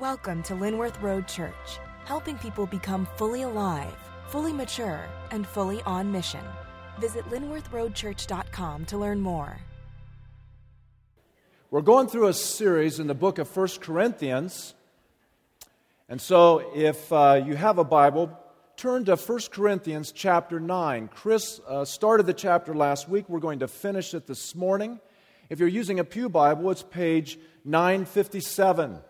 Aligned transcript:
Welcome 0.00 0.44
to 0.44 0.52
Linworth 0.52 1.02
Road 1.02 1.26
Church, 1.26 1.80
helping 2.04 2.38
people 2.38 2.66
become 2.66 3.04
fully 3.16 3.42
alive, 3.42 3.92
fully 4.28 4.52
mature, 4.52 5.04
and 5.32 5.44
fully 5.44 5.82
on 5.82 6.12
mission. 6.12 6.44
Visit 7.00 7.24
linworthroadchurch.com 7.30 8.84
to 8.84 8.96
learn 8.96 9.20
more. 9.20 9.58
We're 11.72 11.80
going 11.80 12.06
through 12.06 12.28
a 12.28 12.32
series 12.32 13.00
in 13.00 13.08
the 13.08 13.14
book 13.14 13.38
of 13.38 13.48
First 13.48 13.80
Corinthians. 13.80 14.76
And 16.08 16.20
so, 16.20 16.70
if 16.76 17.12
uh, 17.12 17.42
you 17.44 17.56
have 17.56 17.78
a 17.78 17.84
Bible, 17.84 18.38
turn 18.76 19.04
to 19.06 19.16
1 19.16 19.38
Corinthians 19.50 20.12
chapter 20.12 20.60
9. 20.60 21.08
Chris 21.08 21.60
uh, 21.66 21.84
started 21.84 22.26
the 22.26 22.34
chapter 22.34 22.72
last 22.72 23.08
week. 23.08 23.28
We're 23.28 23.40
going 23.40 23.58
to 23.58 23.68
finish 23.68 24.14
it 24.14 24.28
this 24.28 24.54
morning. 24.54 25.00
If 25.50 25.58
you're 25.58 25.66
using 25.66 25.98
a 25.98 26.04
Pew 26.04 26.28
Bible, 26.28 26.70
it's 26.70 26.84
page 26.84 27.36
957. 27.64 29.00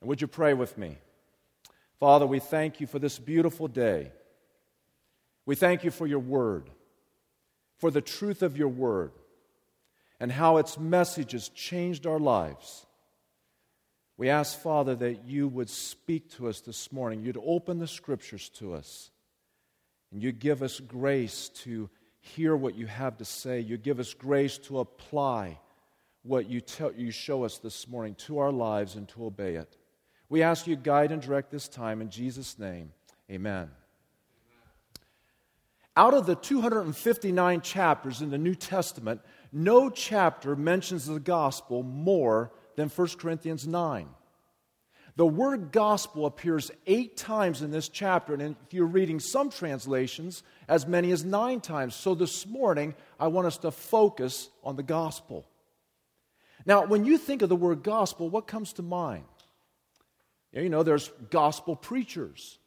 And 0.00 0.08
would 0.08 0.20
you 0.20 0.26
pray 0.26 0.54
with 0.54 0.78
me? 0.78 0.98
Father, 1.98 2.26
we 2.26 2.38
thank 2.38 2.80
you 2.80 2.86
for 2.86 2.98
this 2.98 3.18
beautiful 3.18 3.68
day. 3.68 4.12
We 5.44 5.54
thank 5.54 5.84
you 5.84 5.90
for 5.90 6.06
your 6.06 6.20
word, 6.20 6.70
for 7.78 7.90
the 7.90 8.00
truth 8.00 8.42
of 8.42 8.56
your 8.56 8.68
word, 8.68 9.12
and 10.18 10.32
how 10.32 10.56
its 10.58 10.78
message 10.78 11.32
has 11.32 11.48
changed 11.50 12.06
our 12.06 12.18
lives. 12.18 12.86
We 14.16 14.28
ask, 14.28 14.58
Father, 14.58 14.94
that 14.96 15.24
you 15.24 15.48
would 15.48 15.70
speak 15.70 16.30
to 16.32 16.48
us 16.48 16.60
this 16.60 16.92
morning. 16.92 17.22
You'd 17.22 17.40
open 17.42 17.78
the 17.78 17.86
scriptures 17.86 18.48
to 18.50 18.74
us, 18.74 19.10
and 20.12 20.22
you'd 20.22 20.38
give 20.38 20.62
us 20.62 20.78
grace 20.78 21.48
to 21.64 21.88
hear 22.20 22.54
what 22.54 22.74
you 22.74 22.86
have 22.86 23.16
to 23.18 23.24
say. 23.24 23.60
You 23.60 23.76
give 23.76 23.98
us 23.98 24.12
grace 24.14 24.58
to 24.58 24.80
apply 24.80 25.58
what 26.22 26.48
you, 26.48 26.60
tell, 26.60 26.92
you 26.92 27.10
show 27.10 27.44
us 27.44 27.58
this 27.58 27.88
morning 27.88 28.14
to 28.26 28.38
our 28.38 28.52
lives 28.52 28.94
and 28.94 29.08
to 29.08 29.24
obey 29.24 29.54
it. 29.54 29.78
We 30.30 30.42
ask 30.42 30.66
you 30.66 30.76
to 30.76 30.80
guide 30.80 31.12
and 31.12 31.20
direct 31.20 31.50
this 31.50 31.68
time 31.68 32.00
in 32.00 32.08
Jesus' 32.08 32.58
name. 32.58 32.92
Amen. 33.30 33.70
Out 35.96 36.14
of 36.14 36.24
the 36.24 36.36
259 36.36 37.60
chapters 37.60 38.22
in 38.22 38.30
the 38.30 38.38
New 38.38 38.54
Testament, 38.54 39.20
no 39.52 39.90
chapter 39.90 40.54
mentions 40.54 41.06
the 41.06 41.18
gospel 41.18 41.82
more 41.82 42.52
than 42.76 42.88
1 42.88 43.08
Corinthians 43.18 43.66
9. 43.66 44.08
The 45.16 45.26
word 45.26 45.72
gospel 45.72 46.26
appears 46.26 46.70
eight 46.86 47.16
times 47.16 47.60
in 47.60 47.72
this 47.72 47.88
chapter, 47.88 48.32
and 48.32 48.56
if 48.64 48.72
you're 48.72 48.86
reading 48.86 49.18
some 49.18 49.50
translations, 49.50 50.44
as 50.68 50.86
many 50.86 51.10
as 51.10 51.24
nine 51.24 51.60
times. 51.60 51.96
So 51.96 52.14
this 52.14 52.46
morning, 52.46 52.94
I 53.18 53.26
want 53.26 53.48
us 53.48 53.58
to 53.58 53.72
focus 53.72 54.48
on 54.62 54.76
the 54.76 54.84
gospel. 54.84 55.44
Now, 56.64 56.86
when 56.86 57.04
you 57.04 57.18
think 57.18 57.42
of 57.42 57.48
the 57.48 57.56
word 57.56 57.82
gospel, 57.82 58.30
what 58.30 58.46
comes 58.46 58.72
to 58.74 58.82
mind? 58.82 59.24
You 60.52 60.68
know, 60.68 60.82
there's 60.82 61.10
gospel 61.30 61.76
preachers, 61.76 62.58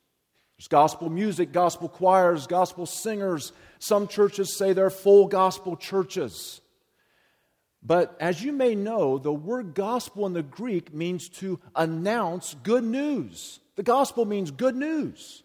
there's 0.58 0.68
gospel 0.68 1.10
music, 1.10 1.52
gospel 1.52 1.90
choirs, 1.90 2.48
gospel 2.48 2.86
singers. 2.86 3.52
Some 3.80 4.08
churches 4.08 4.56
say 4.56 4.72
they're 4.72 4.90
full 4.90 5.28
gospel 5.28 5.76
churches. 5.76 6.62
But 7.86 8.16
as 8.20 8.42
you 8.42 8.54
may 8.54 8.76
know, 8.76 9.18
the 9.18 9.34
word 9.34 9.74
gospel 9.74 10.26
in 10.26 10.34
the 10.34 10.44
Greek 10.44 10.94
means 10.94 11.28
to 11.30 11.60
announce 11.76 12.56
good 12.64 12.84
news. 12.84 13.60
The 13.76 13.84
gospel 13.84 14.24
means 14.24 14.52
good 14.52 14.76
news. 14.76 15.44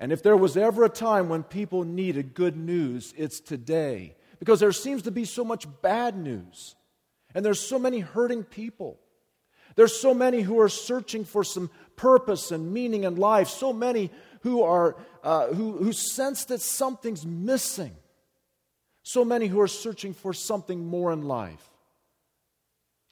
And 0.00 0.12
if 0.12 0.22
there 0.22 0.36
was 0.36 0.56
ever 0.56 0.84
a 0.84 0.88
time 0.88 1.28
when 1.28 1.44
people 1.44 1.84
needed 1.84 2.34
good 2.34 2.56
news, 2.56 3.14
it's 3.16 3.38
today. 3.38 4.16
Because 4.40 4.58
there 4.58 4.72
seems 4.72 5.02
to 5.02 5.10
be 5.10 5.24
so 5.24 5.44
much 5.44 5.66
bad 5.80 6.16
news. 6.16 6.74
And 7.34 7.44
there's 7.44 7.60
so 7.60 7.78
many 7.78 8.00
hurting 8.00 8.42
people. 8.42 8.98
There's 9.76 9.98
so 9.98 10.14
many 10.14 10.40
who 10.40 10.58
are 10.60 10.68
searching 10.68 11.24
for 11.24 11.44
some 11.44 11.70
purpose 11.94 12.50
and 12.50 12.72
meaning 12.72 13.04
in 13.04 13.16
life, 13.16 13.48
so 13.48 13.72
many 13.72 14.10
who, 14.40 14.62
are, 14.62 14.96
uh, 15.22 15.48
who, 15.48 15.72
who 15.72 15.92
sense 15.92 16.46
that 16.46 16.60
something's 16.60 17.24
missing, 17.24 17.94
so 19.02 19.24
many 19.24 19.46
who 19.46 19.60
are 19.60 19.68
searching 19.68 20.14
for 20.14 20.32
something 20.32 20.86
more 20.86 21.12
in 21.12 21.22
life. 21.22 21.70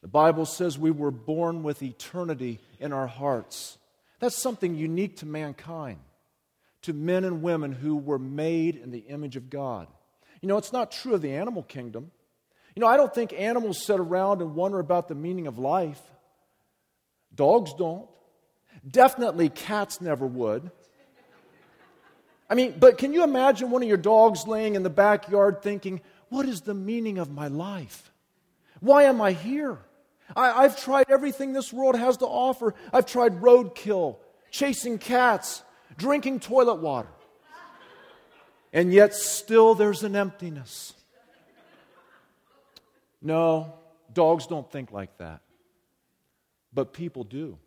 The 0.02 0.08
Bible 0.08 0.46
says 0.46 0.78
we 0.78 0.90
were 0.90 1.10
born 1.10 1.62
with 1.62 1.82
eternity 1.82 2.60
in 2.78 2.92
our 2.92 3.06
hearts. 3.06 3.78
That's 4.20 4.36
something 4.36 4.74
unique 4.74 5.18
to 5.18 5.26
mankind, 5.26 5.98
to 6.82 6.92
men 6.92 7.24
and 7.24 7.42
women 7.42 7.72
who 7.72 7.96
were 7.96 8.18
made 8.18 8.76
in 8.76 8.90
the 8.90 8.98
image 8.98 9.36
of 9.36 9.50
God. 9.50 9.86
You 10.40 10.48
know, 10.48 10.58
it's 10.58 10.72
not 10.72 10.92
true 10.92 11.14
of 11.14 11.22
the 11.22 11.32
animal 11.32 11.62
kingdom. 11.62 12.10
You 12.76 12.80
know, 12.80 12.86
I 12.86 12.96
don't 12.96 13.14
think 13.14 13.32
animals 13.32 13.84
sit 13.84 13.98
around 13.98 14.42
and 14.42 14.54
wonder 14.54 14.78
about 14.78 15.08
the 15.08 15.14
meaning 15.14 15.46
of 15.46 15.58
life. 15.58 16.02
Dogs 17.34 17.74
don't. 17.74 18.08
Definitely 18.88 19.48
cats 19.48 20.00
never 20.00 20.26
would. 20.26 20.70
I 22.48 22.54
mean, 22.54 22.74
but 22.78 22.98
can 22.98 23.12
you 23.12 23.24
imagine 23.24 23.70
one 23.70 23.82
of 23.82 23.88
your 23.88 23.96
dogs 23.96 24.46
laying 24.46 24.74
in 24.74 24.82
the 24.82 24.90
backyard 24.90 25.62
thinking, 25.62 26.00
What 26.28 26.46
is 26.46 26.60
the 26.60 26.74
meaning 26.74 27.18
of 27.18 27.30
my 27.30 27.48
life? 27.48 28.12
Why 28.80 29.04
am 29.04 29.20
I 29.20 29.32
here? 29.32 29.78
I, 30.36 30.62
have 30.62 30.78
tried 30.78 31.06
everything 31.10 31.52
this 31.52 31.72
world 31.72 31.96
has 31.96 32.18
to 32.18 32.26
offer. 32.26 32.74
I've 32.92 33.06
tried 33.06 33.40
roadkill, 33.40 34.16
chasing 34.50 34.98
cats, 34.98 35.62
drinking 35.96 36.40
toilet 36.40 36.76
water. 36.76 37.08
And 38.72 38.92
yet, 38.92 39.14
still, 39.14 39.74
there's 39.74 40.02
an 40.02 40.16
emptiness. 40.16 40.94
No, 43.22 43.74
dogs 44.12 44.46
don't 44.46 44.70
think 44.70 44.92
like 44.92 45.16
that 45.18 45.43
but 46.74 46.92
people 46.92 47.24
do. 47.24 47.58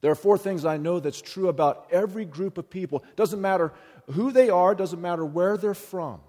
There 0.00 0.10
are 0.10 0.16
four 0.16 0.38
things 0.38 0.64
I 0.64 0.76
know 0.76 1.00
that's 1.00 1.20
true 1.20 1.48
about 1.48 1.88
every 1.90 2.24
group 2.24 2.58
of 2.58 2.70
people. 2.70 3.04
Doesn't 3.16 3.40
matter 3.40 3.72
who 4.12 4.30
they 4.30 4.48
are, 4.48 4.74
doesn't 4.74 5.00
matter 5.00 5.24
where 5.24 5.56
they're 5.56 5.74
from. 5.74 6.20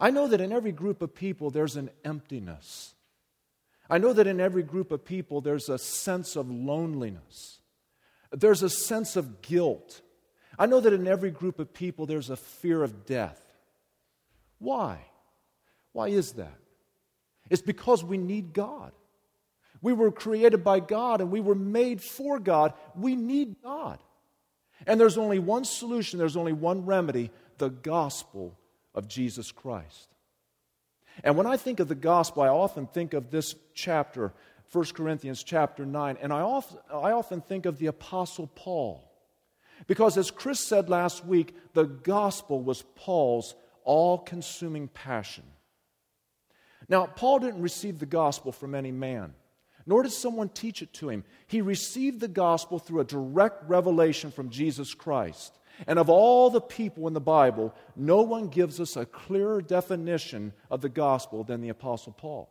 I 0.00 0.10
know 0.10 0.28
that 0.28 0.40
in 0.40 0.52
every 0.52 0.72
group 0.72 1.02
of 1.02 1.14
people 1.14 1.50
there's 1.50 1.76
an 1.76 1.90
emptiness. 2.04 2.94
I 3.88 3.98
know 3.98 4.12
that 4.12 4.26
in 4.26 4.40
every 4.40 4.62
group 4.62 4.92
of 4.92 5.04
people 5.04 5.40
there's 5.40 5.68
a 5.68 5.78
sense 5.78 6.36
of 6.36 6.50
loneliness. 6.50 7.60
There's 8.30 8.62
a 8.62 8.70
sense 8.70 9.16
of 9.16 9.42
guilt. 9.42 10.00
I 10.58 10.66
know 10.66 10.80
that 10.80 10.92
in 10.92 11.06
every 11.06 11.30
group 11.30 11.58
of 11.58 11.72
people 11.72 12.06
there's 12.06 12.30
a 12.30 12.36
fear 12.36 12.82
of 12.82 13.04
death. 13.06 13.40
Why? 14.58 14.98
Why 15.92 16.08
is 16.08 16.32
that? 16.32 16.58
It's 17.50 17.62
because 17.62 18.02
we 18.02 18.18
need 18.18 18.52
God. 18.52 18.92
We 19.82 19.92
were 19.92 20.10
created 20.10 20.64
by 20.64 20.80
God 20.80 21.20
and 21.20 21.30
we 21.30 21.40
were 21.40 21.54
made 21.54 22.02
for 22.02 22.38
God. 22.38 22.74
We 22.94 23.16
need 23.16 23.56
God. 23.62 23.98
And 24.86 25.00
there's 25.00 25.18
only 25.18 25.38
one 25.38 25.64
solution, 25.64 26.18
there's 26.18 26.36
only 26.36 26.52
one 26.52 26.84
remedy 26.84 27.30
the 27.58 27.70
gospel 27.70 28.58
of 28.94 29.08
Jesus 29.08 29.50
Christ. 29.50 30.08
And 31.24 31.36
when 31.36 31.46
I 31.46 31.56
think 31.56 31.80
of 31.80 31.88
the 31.88 31.94
gospel, 31.94 32.42
I 32.42 32.48
often 32.48 32.86
think 32.86 33.14
of 33.14 33.30
this 33.30 33.54
chapter, 33.74 34.34
1 34.72 34.84
Corinthians 34.86 35.42
chapter 35.42 35.86
9, 35.86 36.18
and 36.20 36.32
I 36.32 36.40
often, 36.40 36.78
I 36.92 37.12
often 37.12 37.40
think 37.40 37.64
of 37.64 37.78
the 37.78 37.86
Apostle 37.86 38.48
Paul. 38.54 39.02
Because 39.86 40.16
as 40.16 40.30
Chris 40.30 40.60
said 40.60 40.88
last 40.88 41.24
week, 41.24 41.54
the 41.74 41.84
gospel 41.84 42.62
was 42.62 42.82
Paul's 42.94 43.54
all 43.84 44.18
consuming 44.18 44.88
passion. 44.88 45.44
Now, 46.88 47.06
Paul 47.06 47.40
didn't 47.40 47.62
receive 47.62 47.98
the 47.98 48.06
gospel 48.06 48.52
from 48.52 48.74
any 48.74 48.92
man 48.92 49.34
nor 49.86 50.02
did 50.02 50.12
someone 50.12 50.48
teach 50.48 50.82
it 50.82 50.92
to 50.94 51.08
him. 51.08 51.24
He 51.46 51.60
received 51.60 52.20
the 52.20 52.28
gospel 52.28 52.78
through 52.78 53.00
a 53.00 53.04
direct 53.04 53.68
revelation 53.68 54.32
from 54.32 54.50
Jesus 54.50 54.94
Christ. 54.94 55.56
And 55.86 55.98
of 55.98 56.08
all 56.08 56.50
the 56.50 56.60
people 56.60 57.06
in 57.06 57.14
the 57.14 57.20
Bible, 57.20 57.74
no 57.94 58.22
one 58.22 58.48
gives 58.48 58.80
us 58.80 58.96
a 58.96 59.06
clearer 59.06 59.60
definition 59.60 60.52
of 60.70 60.80
the 60.80 60.88
gospel 60.88 61.44
than 61.44 61.60
the 61.60 61.68
Apostle 61.68 62.12
Paul. 62.12 62.50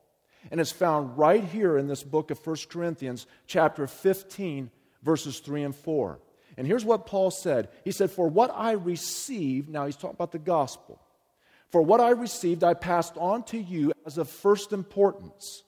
And 0.51 0.61
it's 0.61 0.71
found 0.71 1.17
right 1.17 1.43
here 1.43 1.77
in 1.77 1.87
this 1.87 2.03
book 2.03 2.31
of 2.31 2.45
1 2.45 2.55
Corinthians, 2.69 3.25
chapter 3.47 3.87
15, 3.87 4.69
verses 5.01 5.39
3 5.39 5.63
and 5.63 5.75
4. 5.75 6.19
And 6.57 6.67
here's 6.67 6.85
what 6.85 7.07
Paul 7.07 7.31
said 7.31 7.69
He 7.83 7.91
said, 7.91 8.11
For 8.11 8.27
what 8.27 8.51
I 8.53 8.73
received, 8.73 9.69
now 9.69 9.87
he's 9.87 9.97
talking 9.97 10.15
about 10.15 10.31
the 10.31 10.39
gospel. 10.39 11.01
For 11.71 11.81
what 11.81 11.99
I 11.99 12.11
received, 12.11 12.63
I 12.63 12.75
passed 12.75 13.17
on 13.17 13.43
to 13.45 13.57
you 13.57 13.91
as 14.05 14.17
of 14.17 14.29
first 14.29 14.71
importance 14.71 15.63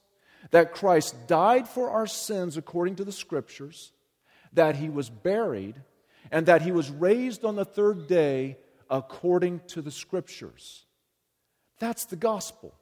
that 0.52 0.74
Christ 0.74 1.28
died 1.28 1.68
for 1.68 1.90
our 1.90 2.08
sins 2.08 2.58
according 2.58 2.96
to 2.96 3.04
the 3.04 3.12
Scriptures, 3.12 3.92
that 4.54 4.76
he 4.76 4.90
was 4.90 5.10
buried, 5.10 5.76
and 6.32 6.46
that 6.46 6.62
he 6.62 6.72
was 6.72 6.90
raised 6.90 7.46
on 7.46 7.56
the 7.56 7.66
third 7.66 8.08
day 8.08 8.58
according 8.90 9.62
to 9.68 9.82
the 9.82 9.92
Scriptures. 9.92 10.86
That's 11.80 12.06
the 12.06 12.16
gospel. 12.16 12.74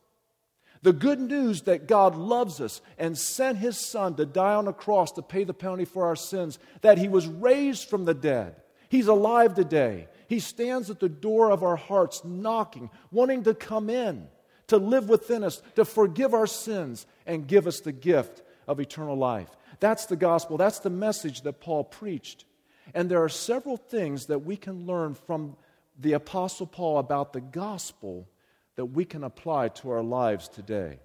The 0.82 0.94
good 0.94 1.20
news 1.20 1.64
that 1.64 1.88
God 1.88 2.16
loves 2.16 2.62
us 2.62 2.82
and 2.98 3.18
sent 3.18 3.58
his 3.58 3.78
Son 3.78 4.16
to 4.16 4.26
die 4.26 4.54
on 4.54 4.68
a 4.68 4.74
cross 4.74 5.12
to 5.14 5.22
pay 5.22 5.44
the 5.44 5.54
penalty 5.54 5.86
for 5.86 6.06
our 6.06 6.16
sins, 6.16 6.60
that 6.82 6.98
he 6.98 7.08
was 7.08 7.28
raised 7.28 7.90
from 7.90 8.06
the 8.06 8.14
dead. 8.14 8.56
He's 8.90 9.08
alive 9.08 9.56
today. 9.56 10.08
He 10.28 10.40
stands 10.40 10.90
at 10.90 11.00
the 11.00 11.10
door 11.10 11.50
of 11.50 11.64
our 11.64 11.76
hearts, 11.76 12.24
knocking, 12.24 12.92
wanting 13.12 13.44
to 13.44 13.56
come 13.56 13.90
in 13.90 14.28
to 14.68 14.78
live 14.78 15.10
within 15.10 15.44
us, 15.44 15.62
to 15.76 15.86
forgive 15.86 16.34
our 16.34 16.48
sins, 16.48 17.06
and 17.26 17.48
give 17.48 17.68
us 17.68 17.80
the 17.82 17.92
gift 17.92 18.42
of 18.68 18.80
eternal 18.80 19.16
life. 19.16 19.50
That's 19.80 20.06
the 20.06 20.16
gospel. 20.16 20.58
That's 20.58 20.80
the 20.80 20.90
message 20.90 21.42
that 21.42 21.60
Paul 21.60 21.84
preached. 21.84 22.46
And 22.94 23.10
there 23.10 23.24
are 23.24 23.30
several 23.30 23.78
things 23.78 24.28
that 24.28 24.46
we 24.46 24.58
can 24.58 24.86
learn 24.86 25.16
from 25.16 25.58
the 26.00 26.14
Apostle 26.14 26.68
Paul 26.68 27.00
about 27.00 27.34
the 27.34 27.42
gospel 27.42 28.28
that 28.76 28.86
we 28.86 29.06
can 29.06 29.24
apply 29.24 29.70
to 29.70 29.92
our 29.92 30.04
lives 30.04 30.48
today. 30.48 31.00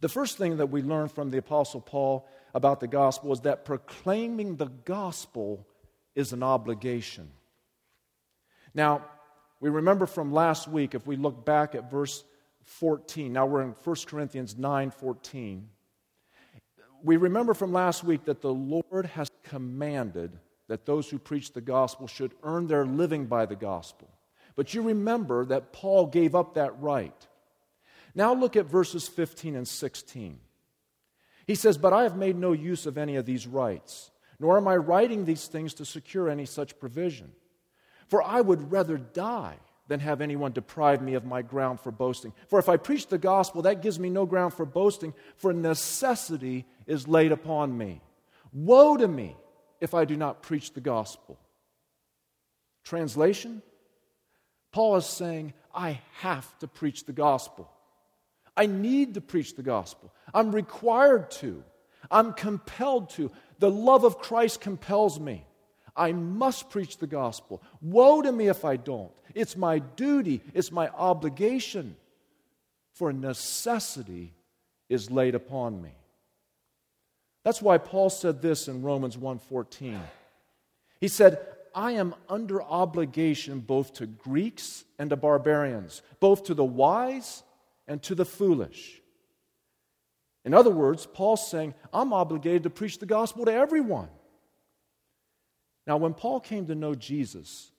The 0.00 0.08
first 0.08 0.36
thing 0.36 0.58
that 0.58 0.70
we 0.70 0.82
learn 0.82 1.08
from 1.08 1.30
the 1.30 1.38
Apostle 1.38 1.80
Paul 1.80 2.28
about 2.54 2.80
the 2.80 2.88
gospel 2.88 3.32
is 3.32 3.40
that 3.40 3.64
proclaiming 3.64 4.56
the 4.56 4.66
gospel 4.84 5.66
is 6.14 6.32
an 6.32 6.42
obligation. 6.42 7.30
Now, 8.74 9.04
we 9.60 9.70
remember 9.70 10.06
from 10.06 10.32
last 10.32 10.68
week, 10.68 10.94
if 10.94 11.06
we 11.06 11.16
look 11.16 11.44
back 11.46 11.74
at 11.74 11.90
verse 11.90 12.24
14, 12.66 13.32
now 13.32 13.46
we're 13.46 13.62
in 13.62 13.74
1 13.82 13.96
Corinthians 14.06 14.56
9 14.56 14.90
14. 14.90 15.68
We 17.02 17.16
remember 17.16 17.54
from 17.54 17.72
last 17.72 18.02
week 18.02 18.24
that 18.24 18.40
the 18.40 18.52
Lord 18.52 19.06
has 19.14 19.30
commanded 19.44 20.32
that 20.68 20.84
those 20.84 21.08
who 21.08 21.18
preach 21.18 21.52
the 21.52 21.60
gospel 21.60 22.08
should 22.08 22.34
earn 22.42 22.66
their 22.66 22.84
living 22.84 23.26
by 23.26 23.46
the 23.46 23.54
gospel. 23.54 24.08
But 24.56 24.74
you 24.74 24.82
remember 24.82 25.44
that 25.46 25.72
Paul 25.72 26.06
gave 26.06 26.34
up 26.34 26.54
that 26.54 26.80
right. 26.80 27.26
Now 28.14 28.34
look 28.34 28.56
at 28.56 28.66
verses 28.66 29.06
15 29.06 29.54
and 29.54 29.68
16. 29.68 30.40
He 31.46 31.54
says, 31.54 31.78
But 31.78 31.92
I 31.92 32.02
have 32.02 32.16
made 32.16 32.36
no 32.36 32.52
use 32.52 32.86
of 32.86 32.98
any 32.98 33.14
of 33.16 33.26
these 33.26 33.46
rights, 33.46 34.10
nor 34.40 34.56
am 34.56 34.66
I 34.66 34.76
writing 34.76 35.24
these 35.24 35.46
things 35.46 35.74
to 35.74 35.84
secure 35.84 36.28
any 36.28 36.46
such 36.46 36.80
provision. 36.80 37.32
For 38.08 38.22
I 38.22 38.40
would 38.40 38.72
rather 38.72 38.96
die 38.96 39.58
than 39.88 40.00
have 40.00 40.20
anyone 40.20 40.52
deprive 40.52 41.00
me 41.00 41.14
of 41.14 41.24
my 41.24 41.42
ground 41.42 41.80
for 41.80 41.90
boasting. 41.90 42.32
For 42.48 42.58
if 42.58 42.68
I 42.68 42.76
preach 42.76 43.06
the 43.06 43.18
gospel, 43.18 43.62
that 43.62 43.82
gives 43.82 43.98
me 43.98 44.10
no 44.10 44.26
ground 44.26 44.54
for 44.54 44.66
boasting, 44.66 45.14
for 45.36 45.52
necessity 45.52 46.66
is 46.86 47.06
laid 47.06 47.32
upon 47.32 47.76
me. 47.76 48.00
Woe 48.52 48.96
to 48.96 49.06
me 49.06 49.36
if 49.80 49.94
I 49.94 50.04
do 50.04 50.16
not 50.16 50.42
preach 50.42 50.72
the 50.72 50.80
gospel. 50.80 51.38
Translation 52.84 53.62
Paul 54.76 54.96
is 54.96 55.06
saying, 55.06 55.54
I 55.74 56.00
have 56.18 56.58
to 56.58 56.68
preach 56.68 57.06
the 57.06 57.14
gospel. 57.14 57.70
I 58.54 58.66
need 58.66 59.14
to 59.14 59.22
preach 59.22 59.56
the 59.56 59.62
gospel. 59.62 60.12
I'm 60.34 60.54
required 60.54 61.30
to. 61.40 61.64
I'm 62.10 62.34
compelled 62.34 63.08
to. 63.10 63.30
The 63.58 63.70
love 63.70 64.04
of 64.04 64.18
Christ 64.18 64.60
compels 64.60 65.18
me. 65.18 65.45
I 65.96 66.12
must 66.12 66.68
preach 66.68 66.98
the 66.98 67.06
gospel. 67.06 67.62
Woe 67.80 68.20
to 68.22 68.30
me 68.30 68.48
if 68.48 68.64
I 68.64 68.76
don't. 68.76 69.10
It's 69.34 69.56
my 69.56 69.78
duty, 69.78 70.42
it's 70.54 70.70
my 70.70 70.88
obligation. 70.88 71.96
For 72.92 73.12
necessity 73.12 74.34
is 74.88 75.10
laid 75.10 75.34
upon 75.34 75.82
me. 75.82 75.94
That's 77.44 77.62
why 77.62 77.78
Paul 77.78 78.10
said 78.10 78.42
this 78.42 78.68
in 78.68 78.82
Romans 78.82 79.16
1:14. 79.16 80.00
He 81.00 81.08
said, 81.08 81.38
"I 81.74 81.92
am 81.92 82.14
under 82.28 82.62
obligation 82.62 83.60
both 83.60 83.92
to 83.94 84.06
Greeks 84.06 84.84
and 84.98 85.10
to 85.10 85.16
barbarians, 85.16 86.02
both 86.20 86.44
to 86.44 86.54
the 86.54 86.64
wise 86.64 87.42
and 87.86 88.02
to 88.02 88.14
the 88.14 88.24
foolish." 88.24 89.02
In 90.44 90.54
other 90.54 90.70
words, 90.70 91.06
Paul's 91.06 91.46
saying, 91.50 91.74
I'm 91.92 92.12
obligated 92.12 92.62
to 92.62 92.70
preach 92.70 92.98
the 92.98 93.06
gospel 93.06 93.44
to 93.44 93.52
everyone. 93.52 94.08
Now, 95.86 95.96
when 95.96 96.14
Paul 96.14 96.40
came 96.40 96.66
to 96.66 96.74
know 96.74 96.94
Jesus, 96.94 97.70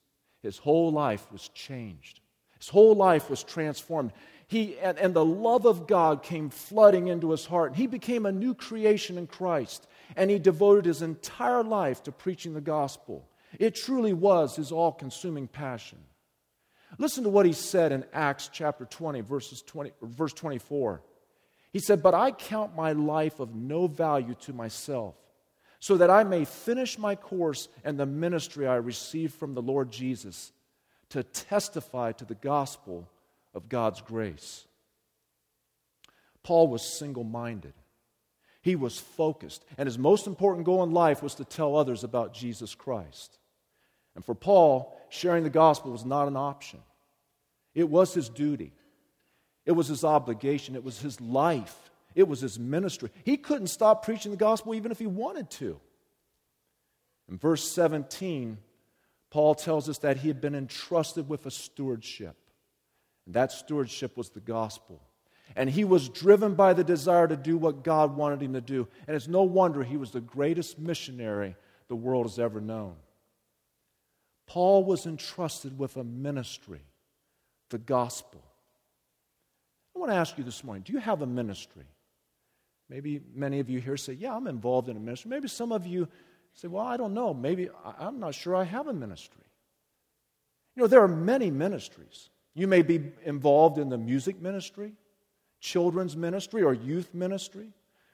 his 0.41 0.57
whole 0.57 0.91
life 0.91 1.31
was 1.31 1.49
changed. 1.49 2.21
His 2.57 2.69
whole 2.69 2.95
life 2.95 3.29
was 3.29 3.43
transformed. 3.43 4.13
He, 4.47 4.79
and, 4.79 4.97
and 4.97 5.13
the 5.13 5.25
love 5.25 5.65
of 5.65 5.87
God 5.87 6.23
came 6.23 6.49
flooding 6.49 7.07
into 7.07 7.31
his 7.31 7.45
heart. 7.45 7.75
He 7.75 7.85
became 7.85 8.25
a 8.25 8.31
new 8.31 8.53
creation 8.53 9.17
in 9.17 9.27
Christ, 9.27 9.85
and 10.15 10.31
he 10.31 10.39
devoted 10.39 10.85
his 10.85 11.01
entire 11.01 11.63
life 11.63 12.03
to 12.03 12.11
preaching 12.11 12.53
the 12.53 12.61
gospel. 12.61 13.27
It 13.59 13.75
truly 13.75 14.13
was 14.13 14.55
his 14.55 14.71
all 14.71 14.93
consuming 14.93 15.47
passion. 15.47 15.99
Listen 16.97 17.23
to 17.25 17.29
what 17.29 17.45
he 17.45 17.53
said 17.53 17.91
in 17.91 18.05
Acts 18.13 18.49
chapter 18.51 18.85
20, 18.85 19.21
verses 19.21 19.61
20, 19.61 19.91
verse 20.01 20.33
24. 20.33 21.01
He 21.73 21.79
said, 21.79 22.01
But 22.01 22.13
I 22.13 22.31
count 22.31 22.75
my 22.75 22.93
life 22.93 23.39
of 23.39 23.53
no 23.53 23.87
value 23.87 24.35
to 24.41 24.53
myself, 24.53 25.15
so 25.79 25.97
that 25.97 26.09
I 26.09 26.23
may 26.23 26.45
finish 26.45 26.97
my 26.97 27.15
course 27.15 27.67
and 27.83 27.99
the 27.99 28.05
ministry 28.05 28.67
I 28.67 28.75
received 28.75 29.33
from 29.35 29.53
the 29.53 29.61
Lord 29.61 29.91
Jesus 29.91 30.51
to 31.09 31.23
testify 31.23 32.11
to 32.13 32.25
the 32.25 32.35
gospel 32.35 33.07
of 33.53 33.69
God's 33.69 34.01
grace. 34.01 34.65
Paul 36.43 36.67
was 36.67 36.97
single 36.97 37.23
minded. 37.23 37.73
He 38.61 38.75
was 38.75 38.99
focused, 38.99 39.63
and 39.77 39.87
his 39.87 39.97
most 39.97 40.27
important 40.27 40.65
goal 40.65 40.83
in 40.83 40.91
life 40.91 41.23
was 41.23 41.35
to 41.35 41.45
tell 41.45 41.77
others 41.77 42.03
about 42.03 42.33
Jesus 42.33 42.75
Christ. 42.75 43.37
And 44.15 44.25
for 44.25 44.35
Paul, 44.35 44.99
sharing 45.09 45.43
the 45.43 45.49
gospel 45.49 45.91
was 45.91 46.05
not 46.05 46.27
an 46.27 46.35
option, 46.35 46.79
it 47.73 47.87
was 47.87 48.13
his 48.13 48.29
duty, 48.29 48.73
it 49.65 49.73
was 49.73 49.87
his 49.87 50.03
obligation, 50.03 50.75
it 50.75 50.83
was 50.83 50.99
his 50.99 51.21
life, 51.21 51.86
it 52.17 52.27
was 52.27 52.41
his 52.41 52.57
ministry. 52.57 53.11
He 53.23 53.37
couldn't 53.37 53.67
stop 53.67 54.03
preaching 54.03 54.31
the 54.31 54.37
gospel 54.37 54.73
even 54.73 54.91
if 54.91 54.97
he 54.97 55.05
wanted 55.05 55.51
to. 55.51 55.79
In 57.29 57.37
verse 57.37 57.63
17, 57.71 58.57
Paul 59.29 59.53
tells 59.53 59.87
us 59.87 59.99
that 59.99 60.17
he 60.17 60.27
had 60.27 60.41
been 60.41 60.55
entrusted 60.55 61.29
with 61.29 61.45
a 61.45 61.51
stewardship. 61.51 62.35
And 63.27 63.35
that 63.35 63.51
stewardship 63.51 64.17
was 64.17 64.31
the 64.31 64.39
gospel. 64.39 64.99
And 65.55 65.69
he 65.69 65.85
was 65.85 66.09
driven 66.09 66.55
by 66.55 66.73
the 66.73 66.83
desire 66.83 67.27
to 67.27 67.37
do 67.37 67.55
what 67.55 67.83
God 67.83 68.17
wanted 68.17 68.41
him 68.41 68.53
to 68.53 68.61
do. 68.61 68.87
And 69.05 69.15
it's 69.15 69.27
no 69.27 69.43
wonder 69.43 69.83
he 69.83 69.97
was 69.97 70.09
the 70.09 70.19
greatest 70.19 70.79
missionary 70.79 71.55
the 71.87 71.95
world 71.95 72.25
has 72.25 72.39
ever 72.39 72.59
known. 72.59 72.95
Paul 74.47 74.83
was 74.83 75.05
entrusted 75.05 75.77
with 75.77 75.97
a 75.97 76.03
ministry, 76.03 76.81
the 77.69 77.77
gospel. 77.77 78.43
I 79.95 79.99
want 79.99 80.11
to 80.11 80.17
ask 80.17 80.35
you 80.39 80.43
this 80.43 80.63
morning 80.63 80.81
do 80.81 80.93
you 80.93 80.99
have 80.99 81.21
a 81.21 81.27
ministry? 81.27 81.85
Maybe 82.89 83.21
many 83.33 83.59
of 83.59 83.69
you 83.69 83.79
here 83.79 83.97
say, 83.97 84.13
Yeah, 84.13 84.35
I'm 84.35 84.47
involved 84.47 84.89
in 84.89 84.97
a 84.97 84.99
ministry. 84.99 85.29
Maybe 85.29 85.47
some 85.47 85.71
of 85.71 85.85
you 85.85 86.07
say, 86.53 86.67
Well, 86.67 86.85
I 86.85 86.97
don't 86.97 87.13
know. 87.13 87.33
Maybe 87.33 87.69
I'm 87.99 88.19
not 88.19 88.35
sure 88.35 88.55
I 88.55 88.63
have 88.63 88.87
a 88.87 88.93
ministry. 88.93 89.43
You 90.75 90.83
know, 90.83 90.87
there 90.87 91.01
are 91.01 91.07
many 91.07 91.49
ministries. 91.51 92.29
You 92.53 92.67
may 92.67 92.81
be 92.81 93.11
involved 93.23 93.77
in 93.77 93.89
the 93.89 93.97
music 93.97 94.41
ministry, 94.41 94.93
children's 95.59 96.15
ministry, 96.15 96.63
or 96.63 96.73
youth 96.73 97.13
ministry, 97.13 97.69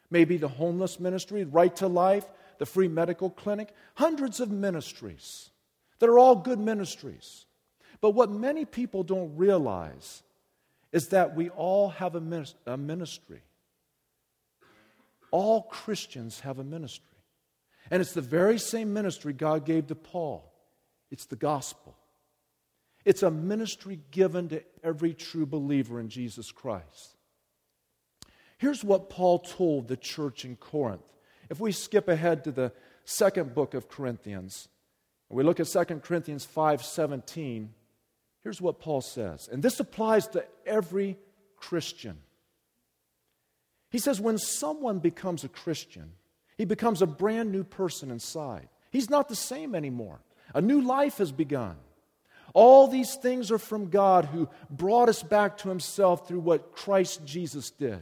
maybe 0.09 0.37
the 0.37 0.47
homeless 0.47 0.99
ministry, 0.99 1.43
Right 1.43 1.75
to 1.77 1.87
Life, 1.87 2.25
the 2.57 2.65
free 2.65 2.87
medical 2.87 3.29
clinic, 3.29 3.73
hundreds 3.95 4.39
of 4.39 4.51
ministries 4.51 5.49
that 5.99 6.09
are 6.09 6.19
all 6.19 6.35
good 6.35 6.59
ministries. 6.59 7.45
But 8.01 8.11
what 8.11 8.29
many 8.31 8.65
people 8.65 9.03
don't 9.03 9.35
realize 9.37 10.23
is 10.91 11.09
that 11.09 11.35
we 11.35 11.49
all 11.49 11.89
have 11.89 12.15
a 12.15 12.77
ministry. 12.77 13.41
All 15.33 15.63
Christians 15.63 16.41
have 16.41 16.59
a 16.59 16.63
ministry. 16.63 17.17
And 17.89 18.01
it's 18.01 18.13
the 18.13 18.21
very 18.21 18.59
same 18.59 18.93
ministry 18.93 19.33
God 19.33 19.65
gave 19.65 19.87
to 19.87 19.95
Paul 19.95 20.53
it's 21.09 21.25
the 21.25 21.35
gospel. 21.35 21.95
It's 23.05 23.21
a 23.21 23.29
ministry 23.29 23.99
given 24.09 24.49
to 24.49 24.63
every 24.83 25.13
true 25.13 25.45
believer 25.45 25.99
in 25.99 26.09
Jesus 26.09 26.51
Christ. 26.51 27.17
Here's 28.57 28.83
what 28.83 29.09
Paul 29.11 29.39
told 29.39 29.87
the 29.87 29.97
church 29.97 30.45
in 30.45 30.55
Corinth. 30.55 31.01
If 31.49 31.59
we 31.59 31.71
skip 31.71 32.07
ahead 32.07 32.43
to 32.45 32.51
the 32.51 32.71
second 33.05 33.53
book 33.53 33.73
of 33.73 33.89
Corinthians, 33.89 34.69
we 35.29 35.43
look 35.43 35.59
at 35.59 35.67
2 35.67 36.01
Corinthians 36.01 36.45
5:17, 36.45 37.73
here's 38.41 38.61
what 38.61 38.79
Paul 38.79 39.01
says. 39.01 39.47
And 39.51 39.61
this 39.61 39.79
applies 39.79 40.27
to 40.29 40.45
every 40.65 41.17
Christian. 41.57 42.21
He 43.93 43.99
says 43.99 44.19
when 44.19 44.39
someone 44.39 44.97
becomes 44.97 45.43
a 45.43 45.47
Christian, 45.47 46.13
he 46.57 46.65
becomes 46.65 47.03
a 47.03 47.07
brand 47.07 47.51
new 47.51 47.63
person 47.63 48.09
inside. 48.09 48.67
He's 48.89 49.09
not 49.09 49.29
the 49.29 49.35
same 49.35 49.75
anymore. 49.75 50.19
A 50.55 50.61
new 50.61 50.81
life 50.81 51.19
has 51.19 51.31
begun. 51.31 51.75
All 52.55 52.87
these 52.87 53.13
things 53.13 53.51
are 53.51 53.59
from 53.59 53.91
God 53.91 54.25
who 54.25 54.49
brought 54.67 55.09
us 55.09 55.21
back 55.21 55.57
to 55.59 55.69
Himself 55.69 56.27
through 56.27 56.39
what 56.39 56.71
Christ 56.71 57.23
Jesus 57.23 57.69
did. 57.69 58.01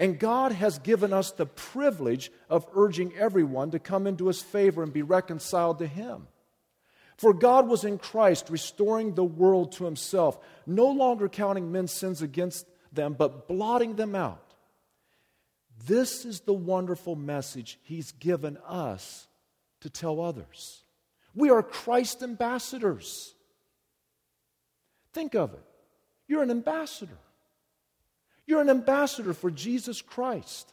And 0.00 0.18
God 0.18 0.50
has 0.50 0.80
given 0.80 1.12
us 1.12 1.30
the 1.30 1.46
privilege 1.46 2.32
of 2.50 2.66
urging 2.74 3.16
everyone 3.16 3.70
to 3.70 3.78
come 3.78 4.08
into 4.08 4.26
His 4.26 4.42
favor 4.42 4.82
and 4.82 4.92
be 4.92 5.02
reconciled 5.02 5.78
to 5.78 5.86
Him. 5.86 6.26
For 7.16 7.32
God 7.32 7.68
was 7.68 7.84
in 7.84 7.98
Christ 7.98 8.50
restoring 8.50 9.14
the 9.14 9.24
world 9.24 9.70
to 9.72 9.84
Himself, 9.84 10.40
no 10.66 10.90
longer 10.90 11.28
counting 11.28 11.70
men's 11.70 11.92
sins 11.92 12.20
against 12.20 12.66
them, 12.92 13.14
but 13.14 13.46
blotting 13.46 13.94
them 13.94 14.16
out. 14.16 14.47
This 15.86 16.24
is 16.24 16.40
the 16.40 16.52
wonderful 16.52 17.16
message 17.16 17.78
He's 17.82 18.12
given 18.12 18.58
us 18.66 19.26
to 19.80 19.90
tell 19.90 20.20
others. 20.20 20.82
We 21.34 21.50
are 21.50 21.62
Christ 21.62 22.22
ambassadors. 22.22 23.34
Think 25.12 25.34
of 25.34 25.54
it. 25.54 25.64
You're 26.26 26.42
an 26.42 26.50
ambassador. 26.50 27.18
You're 28.46 28.60
an 28.60 28.70
ambassador 28.70 29.34
for 29.34 29.50
Jesus 29.50 30.02
Christ. 30.02 30.72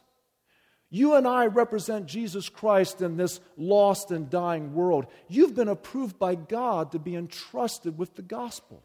You 0.88 1.14
and 1.14 1.26
I 1.26 1.46
represent 1.46 2.06
Jesus 2.06 2.48
Christ 2.48 3.02
in 3.02 3.16
this 3.16 3.40
lost 3.56 4.10
and 4.10 4.30
dying 4.30 4.72
world. 4.72 5.06
You've 5.28 5.54
been 5.54 5.68
approved 5.68 6.18
by 6.18 6.36
God 6.36 6.92
to 6.92 6.98
be 6.98 7.16
entrusted 7.16 7.98
with 7.98 8.14
the 8.14 8.22
gospel, 8.22 8.82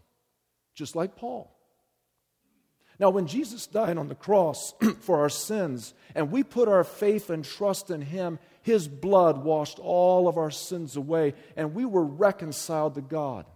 just 0.73 0.95
like 0.95 1.15
Paul. 1.15 1.55
Now, 3.01 3.09
when 3.09 3.25
Jesus 3.25 3.65
died 3.65 3.97
on 3.97 4.09
the 4.09 4.15
cross 4.15 4.75
for 4.99 5.21
our 5.21 5.29
sins 5.29 5.95
and 6.13 6.31
we 6.31 6.43
put 6.43 6.67
our 6.67 6.83
faith 6.83 7.31
and 7.31 7.43
trust 7.43 7.89
in 7.89 7.99
Him, 7.99 8.37
His 8.61 8.87
blood 8.87 9.43
washed 9.43 9.79
all 9.79 10.27
of 10.27 10.37
our 10.37 10.51
sins 10.51 10.95
away 10.95 11.33
and 11.57 11.73
we 11.73 11.83
were 11.83 12.05
reconciled 12.05 12.93
to 12.93 13.01
God. 13.01 13.47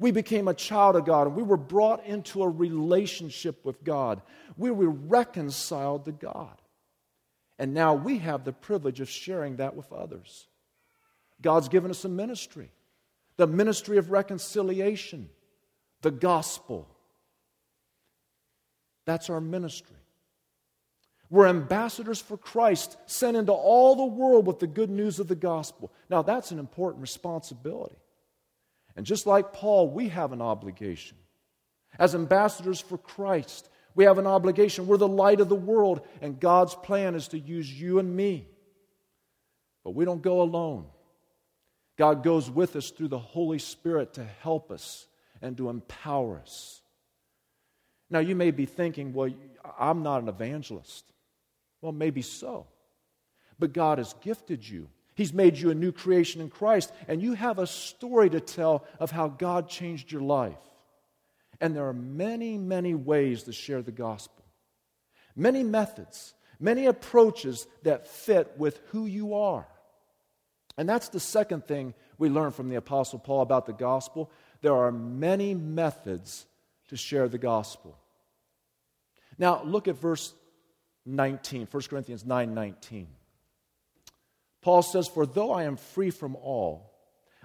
We 0.00 0.10
became 0.10 0.48
a 0.48 0.54
child 0.54 0.96
of 0.96 1.06
God 1.06 1.28
and 1.28 1.36
we 1.36 1.44
were 1.44 1.56
brought 1.56 2.04
into 2.06 2.42
a 2.42 2.48
relationship 2.48 3.64
with 3.64 3.84
God. 3.84 4.20
We 4.56 4.72
were 4.72 4.90
reconciled 4.90 6.06
to 6.06 6.12
God. 6.12 6.60
And 7.60 7.74
now 7.74 7.94
we 7.94 8.18
have 8.18 8.42
the 8.42 8.52
privilege 8.52 8.98
of 8.98 9.08
sharing 9.08 9.58
that 9.58 9.76
with 9.76 9.92
others. 9.92 10.48
God's 11.40 11.68
given 11.68 11.92
us 11.92 12.04
a 12.04 12.08
ministry 12.08 12.70
the 13.36 13.46
ministry 13.46 13.96
of 13.96 14.10
reconciliation, 14.10 15.28
the 16.00 16.10
gospel. 16.10 16.91
That's 19.04 19.30
our 19.30 19.40
ministry. 19.40 19.96
We're 21.30 21.46
ambassadors 21.46 22.20
for 22.20 22.36
Christ, 22.36 22.98
sent 23.06 23.38
into 23.38 23.52
all 23.52 23.96
the 23.96 24.04
world 24.04 24.46
with 24.46 24.58
the 24.58 24.66
good 24.66 24.90
news 24.90 25.18
of 25.18 25.28
the 25.28 25.34
gospel. 25.34 25.90
Now, 26.10 26.20
that's 26.20 26.50
an 26.50 26.58
important 26.58 27.00
responsibility. 27.00 27.96
And 28.96 29.06
just 29.06 29.26
like 29.26 29.54
Paul, 29.54 29.88
we 29.88 30.10
have 30.10 30.32
an 30.32 30.42
obligation. 30.42 31.16
As 31.98 32.14
ambassadors 32.14 32.80
for 32.80 32.98
Christ, 32.98 33.70
we 33.94 34.04
have 34.04 34.18
an 34.18 34.26
obligation. 34.26 34.86
We're 34.86 34.98
the 34.98 35.08
light 35.08 35.40
of 35.40 35.48
the 35.48 35.54
world, 35.54 36.06
and 36.20 36.38
God's 36.38 36.74
plan 36.74 37.14
is 37.14 37.28
to 37.28 37.38
use 37.38 37.80
you 37.80 37.98
and 37.98 38.14
me. 38.14 38.46
But 39.84 39.94
we 39.94 40.04
don't 40.04 40.20
go 40.20 40.42
alone. 40.42 40.84
God 41.96 42.22
goes 42.22 42.50
with 42.50 42.76
us 42.76 42.90
through 42.90 43.08
the 43.08 43.18
Holy 43.18 43.58
Spirit 43.58 44.14
to 44.14 44.24
help 44.42 44.70
us 44.70 45.06
and 45.40 45.56
to 45.56 45.70
empower 45.70 46.40
us. 46.40 46.81
Now, 48.12 48.18
you 48.18 48.36
may 48.36 48.50
be 48.50 48.66
thinking, 48.66 49.14
well, 49.14 49.30
I'm 49.78 50.02
not 50.02 50.20
an 50.20 50.28
evangelist. 50.28 51.10
Well, 51.80 51.92
maybe 51.92 52.20
so. 52.20 52.66
But 53.58 53.72
God 53.72 53.96
has 53.96 54.14
gifted 54.20 54.68
you. 54.68 54.90
He's 55.14 55.32
made 55.32 55.56
you 55.56 55.70
a 55.70 55.74
new 55.74 55.92
creation 55.92 56.42
in 56.42 56.50
Christ, 56.50 56.92
and 57.08 57.22
you 57.22 57.32
have 57.32 57.58
a 57.58 57.66
story 57.66 58.28
to 58.28 58.40
tell 58.40 58.84
of 59.00 59.10
how 59.10 59.28
God 59.28 59.66
changed 59.66 60.12
your 60.12 60.20
life. 60.20 60.60
And 61.58 61.74
there 61.74 61.88
are 61.88 61.94
many, 61.94 62.58
many 62.58 62.94
ways 62.94 63.44
to 63.44 63.52
share 63.52 63.80
the 63.80 63.92
gospel, 63.92 64.44
many 65.34 65.62
methods, 65.62 66.34
many 66.60 66.86
approaches 66.86 67.66
that 67.82 68.08
fit 68.08 68.52
with 68.58 68.78
who 68.88 69.06
you 69.06 69.34
are. 69.34 69.66
And 70.76 70.86
that's 70.86 71.08
the 71.08 71.20
second 71.20 71.66
thing 71.66 71.94
we 72.18 72.28
learn 72.28 72.50
from 72.50 72.68
the 72.68 72.76
Apostle 72.76 73.20
Paul 73.20 73.40
about 73.40 73.64
the 73.64 73.72
gospel. 73.72 74.30
There 74.60 74.76
are 74.76 74.92
many 74.92 75.54
methods 75.54 76.44
to 76.88 76.96
share 76.98 77.26
the 77.26 77.38
gospel. 77.38 77.96
Now, 79.38 79.62
look 79.64 79.88
at 79.88 79.96
verse 79.96 80.34
19, 81.06 81.68
1 81.70 81.82
Corinthians 81.84 82.24
9 82.24 82.54
19. 82.54 83.08
Paul 84.60 84.82
says, 84.82 85.08
For 85.08 85.26
though 85.26 85.52
I 85.52 85.64
am 85.64 85.76
free 85.76 86.10
from 86.10 86.36
all, 86.36 86.92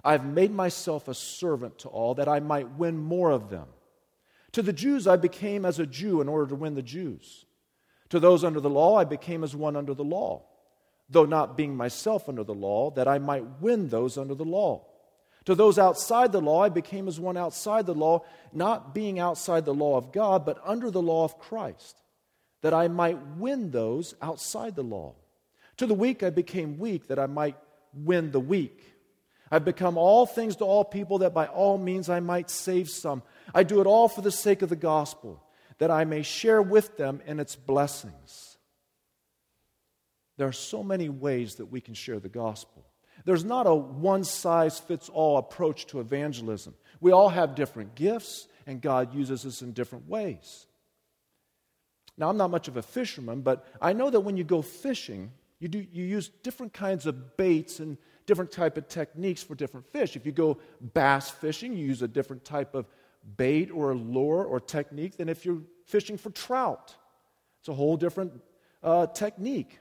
I 0.04 0.12
have 0.12 0.26
made 0.26 0.52
myself 0.52 1.08
a 1.08 1.14
servant 1.14 1.80
to 1.80 1.90
all 1.90 2.16
that 2.16 2.28
I 2.28 2.40
might 2.40 2.78
win 2.78 2.98
more 2.98 3.32
of 3.32 3.50
them. 3.50 3.68
To 4.54 4.62
the 4.62 4.74
Jews, 4.74 5.08
I 5.08 5.18
became 5.18 5.66
as 5.66 5.80
a 5.80 5.86
Jew 5.86 6.22
in 6.22 6.30
order 6.30 6.48
to 6.48 6.56
win 6.56 6.76
the 6.76 6.82
Jews. 6.82 7.46
To 8.10 8.20
those 8.20 8.44
under 8.44 8.60
the 8.60 8.70
law, 8.70 8.96
I 8.96 9.04
became 9.04 9.44
as 9.44 9.56
one 9.56 9.76
under 9.76 9.94
the 9.94 10.04
law, 10.04 10.46
though 11.10 11.26
not 11.26 11.58
being 11.58 11.76
myself 11.76 12.30
under 12.30 12.44
the 12.44 12.54
law, 12.54 12.92
that 12.92 13.08
I 13.08 13.20
might 13.20 13.62
win 13.62 13.90
those 13.90 14.18
under 14.18 14.34
the 14.34 14.46
law. 14.46 14.87
To 15.48 15.56
those 15.56 15.80
outside 15.80 16.34
the 16.34 16.42
law, 16.42 16.64
I 16.64 16.68
became 16.68 17.08
as 17.08 17.22
one 17.22 17.38
outside 17.38 17.86
the 17.86 17.94
law, 17.94 18.26
not 18.52 18.94
being 18.94 19.18
outside 19.18 19.64
the 19.64 19.74
law 19.74 19.96
of 19.96 20.12
God, 20.12 20.46
but 20.46 20.60
under 20.66 20.92
the 20.92 21.02
law 21.02 21.24
of 21.24 21.40
Christ, 21.40 22.02
that 22.64 22.74
I 22.74 22.90
might 22.90 23.18
win 23.38 23.72
those 23.72 24.14
outside 24.22 24.76
the 24.76 24.84
law. 24.84 25.16
To 25.78 25.88
the 25.88 25.94
weak, 25.94 26.22
I 26.22 26.32
became 26.32 26.78
weak, 26.78 27.08
that 27.08 27.18
I 27.18 27.28
might 27.28 27.56
win 27.94 28.32
the 28.32 28.42
weak. 28.42 28.84
I've 29.50 29.64
become 29.64 29.98
all 29.98 30.26
things 30.26 30.58
to 30.58 30.66
all 30.66 30.84
people, 30.84 31.20
that 31.20 31.34
by 31.34 31.46
all 31.46 31.78
means 31.78 32.10
I 32.10 32.20
might 32.20 32.50
save 32.50 32.90
some. 32.90 33.24
I 33.56 33.64
do 33.64 33.80
it 33.80 33.88
all 33.88 34.10
for 34.10 34.20
the 34.20 34.32
sake 34.32 34.64
of 34.64 34.68
the 34.68 34.76
gospel, 34.76 35.42
that 35.78 35.90
I 35.90 36.04
may 36.04 36.24
share 36.24 36.62
with 36.62 36.98
them 36.98 37.22
in 37.26 37.40
its 37.40 37.56
blessings. 37.56 38.58
There 40.36 40.50
are 40.50 40.52
so 40.52 40.84
many 40.84 41.08
ways 41.08 41.56
that 41.56 41.68
we 41.68 41.80
can 41.80 41.94
share 41.94 42.20
the 42.20 42.28
gospel. 42.28 42.84
There's 43.28 43.44
not 43.44 43.68
a 43.68 43.76
one 43.76 44.24
size 44.24 44.80
fits 44.80 45.10
all 45.10 45.38
approach 45.38 45.86
to 45.88 46.00
evangelism. 46.00 46.74
We 47.02 47.12
all 47.12 47.28
have 47.28 47.56
different 47.56 47.94
gifts, 47.94 48.48
and 48.66 48.80
God 48.82 49.14
uses 49.14 49.46
us 49.46 49.62
in 49.62 49.74
different 49.74 50.08
ways. 50.08 50.66
Now, 52.18 52.30
I'm 52.30 52.38
not 52.38 52.52
much 52.52 52.70
of 52.70 52.78
a 52.78 52.82
fisherman, 52.82 53.42
but 53.42 53.68
I 53.82 53.92
know 53.92 54.10
that 54.10 54.22
when 54.22 54.38
you 54.38 54.46
go 54.46 54.62
fishing, 54.62 55.34
you, 55.60 55.68
do, 55.68 55.86
you 55.92 56.06
use 56.06 56.30
different 56.42 56.72
kinds 56.72 57.06
of 57.06 57.36
baits 57.36 57.82
and 57.82 57.98
different 58.28 58.50
type 58.50 58.78
of 58.78 58.88
techniques 58.88 59.44
for 59.44 59.56
different 59.56 59.92
fish. 59.92 60.16
If 60.16 60.26
you 60.26 60.32
go 60.32 60.60
bass 60.94 61.30
fishing, 61.30 61.76
you 61.76 61.86
use 61.86 62.02
a 62.02 62.08
different 62.08 62.46
type 62.46 62.76
of 62.76 62.86
bait 63.36 63.72
or 63.72 63.94
lure 63.94 64.46
or 64.46 64.62
technique 64.62 65.18
than 65.18 65.28
if 65.28 65.46
you're 65.46 65.64
fishing 65.86 66.18
for 66.18 66.30
trout. 66.30 66.96
It's 67.60 67.68
a 67.68 67.74
whole 67.74 67.98
different 67.98 68.42
uh, 68.82 69.08
technique. 69.08 69.80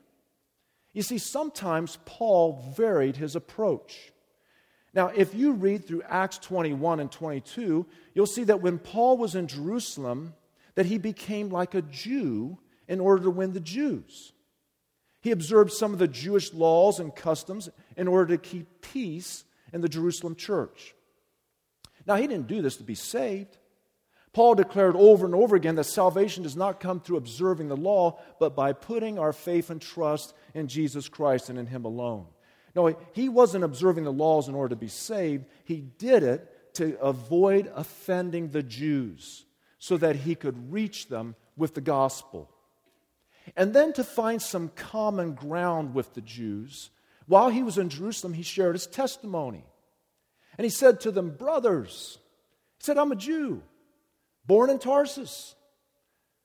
You 0.96 1.02
see, 1.02 1.18
sometimes 1.18 1.98
Paul 2.06 2.72
varied 2.74 3.16
his 3.16 3.36
approach. 3.36 4.14
Now, 4.94 5.08
if 5.08 5.34
you 5.34 5.52
read 5.52 5.86
through 5.86 6.00
Acts 6.08 6.38
21 6.38 7.00
and 7.00 7.12
22, 7.12 7.84
you'll 8.14 8.24
see 8.24 8.44
that 8.44 8.62
when 8.62 8.78
Paul 8.78 9.18
was 9.18 9.34
in 9.34 9.46
Jerusalem, 9.46 10.32
that 10.74 10.86
he 10.86 10.96
became 10.96 11.50
like 11.50 11.74
a 11.74 11.82
Jew 11.82 12.56
in 12.88 12.98
order 12.98 13.24
to 13.24 13.30
win 13.30 13.52
the 13.52 13.60
Jews. 13.60 14.32
He 15.20 15.32
observed 15.32 15.72
some 15.72 15.92
of 15.92 15.98
the 15.98 16.08
Jewish 16.08 16.54
laws 16.54 16.98
and 16.98 17.14
customs 17.14 17.68
in 17.94 18.08
order 18.08 18.34
to 18.34 18.42
keep 18.42 18.80
peace 18.80 19.44
in 19.74 19.82
the 19.82 19.90
Jerusalem 19.90 20.34
church. 20.34 20.94
Now, 22.06 22.14
he 22.14 22.26
didn't 22.26 22.46
do 22.46 22.62
this 22.62 22.76
to 22.76 22.84
be 22.84 22.94
saved. 22.94 23.58
Paul 24.36 24.54
declared 24.54 24.96
over 24.96 25.24
and 25.24 25.34
over 25.34 25.56
again 25.56 25.76
that 25.76 25.84
salvation 25.84 26.42
does 26.42 26.56
not 26.56 26.78
come 26.78 27.00
through 27.00 27.16
observing 27.16 27.68
the 27.68 27.76
law, 27.76 28.20
but 28.38 28.54
by 28.54 28.74
putting 28.74 29.18
our 29.18 29.32
faith 29.32 29.70
and 29.70 29.80
trust 29.80 30.34
in 30.52 30.68
Jesus 30.68 31.08
Christ 31.08 31.48
and 31.48 31.58
in 31.58 31.64
Him 31.64 31.86
alone. 31.86 32.26
No, 32.74 32.94
he 33.14 33.30
wasn't 33.30 33.64
observing 33.64 34.04
the 34.04 34.12
laws 34.12 34.46
in 34.46 34.54
order 34.54 34.74
to 34.74 34.78
be 34.78 34.88
saved. 34.88 35.46
He 35.64 35.76
did 35.80 36.22
it 36.22 36.74
to 36.74 37.00
avoid 37.00 37.72
offending 37.74 38.50
the 38.50 38.62
Jews 38.62 39.46
so 39.78 39.96
that 39.96 40.16
he 40.16 40.34
could 40.34 40.70
reach 40.70 41.08
them 41.08 41.34
with 41.56 41.72
the 41.72 41.80
gospel. 41.80 42.50
And 43.56 43.72
then 43.72 43.94
to 43.94 44.04
find 44.04 44.42
some 44.42 44.68
common 44.68 45.32
ground 45.32 45.94
with 45.94 46.12
the 46.12 46.20
Jews, 46.20 46.90
while 47.26 47.48
he 47.48 47.62
was 47.62 47.78
in 47.78 47.88
Jerusalem, 47.88 48.34
he 48.34 48.42
shared 48.42 48.74
his 48.74 48.86
testimony. 48.86 49.64
And 50.58 50.66
he 50.66 50.70
said 50.70 51.00
to 51.00 51.10
them, 51.10 51.30
Brothers, 51.30 52.18
he 52.76 52.84
said, 52.84 52.98
I'm 52.98 53.12
a 53.12 53.16
Jew, 53.16 53.62
born 54.46 54.70
in 54.70 54.78
Tarsus. 54.78 55.54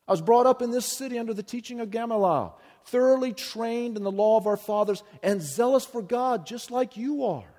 I 0.08 0.12
was 0.12 0.22
brought 0.22 0.46
up 0.46 0.62
in 0.62 0.72
this 0.72 0.86
city 0.86 1.20
under 1.20 1.34
the 1.34 1.44
teaching 1.44 1.80
of 1.80 1.92
Gamaliel, 1.92 2.60
thoroughly 2.86 3.34
trained 3.34 3.98
in 3.98 4.04
the 4.04 4.12
law 4.12 4.38
of 4.38 4.48
our 4.48 4.58
fathers, 4.58 5.04
and 5.24 5.42
zealous 5.42 5.86
for 5.86 6.02
God, 6.02 6.46
just 6.46 6.72
like 6.72 6.98
you 6.98 7.26
are. 7.26 7.54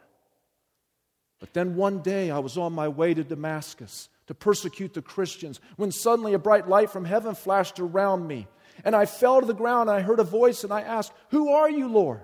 But 1.40 1.54
then 1.54 1.74
one 1.74 2.02
day 2.02 2.30
I 2.30 2.38
was 2.38 2.56
on 2.56 2.72
my 2.72 2.86
way 2.88 3.14
to 3.14 3.24
Damascus 3.24 4.08
to 4.28 4.34
persecute 4.34 4.94
the 4.94 5.02
Christians 5.02 5.60
when 5.76 5.90
suddenly 5.90 6.34
a 6.34 6.38
bright 6.38 6.68
light 6.68 6.90
from 6.90 7.04
heaven 7.04 7.34
flashed 7.34 7.80
around 7.80 8.28
me. 8.28 8.46
And 8.84 8.94
I 8.94 9.06
fell 9.06 9.40
to 9.40 9.46
the 9.46 9.52
ground 9.52 9.90
and 9.90 9.98
I 9.98 10.02
heard 10.02 10.20
a 10.20 10.24
voice 10.24 10.62
and 10.62 10.72
I 10.72 10.82
asked, 10.82 11.12
Who 11.30 11.50
are 11.50 11.68
you, 11.68 11.88
Lord? 11.88 12.20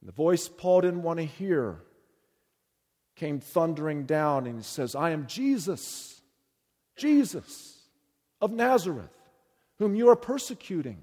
And 0.00 0.08
the 0.08 0.12
voice 0.12 0.48
Paul 0.48 0.80
didn't 0.80 1.02
want 1.02 1.20
to 1.20 1.24
hear 1.24 1.78
came 3.14 3.38
thundering 3.38 4.06
down 4.06 4.46
and 4.48 4.56
he 4.56 4.64
says, 4.64 4.96
I 4.96 5.10
am 5.10 5.28
Jesus, 5.28 6.11
Jesus 6.96 7.80
of 8.40 8.52
Nazareth, 8.52 9.10
whom 9.78 9.94
you 9.94 10.08
are 10.08 10.16
persecuting. 10.16 10.98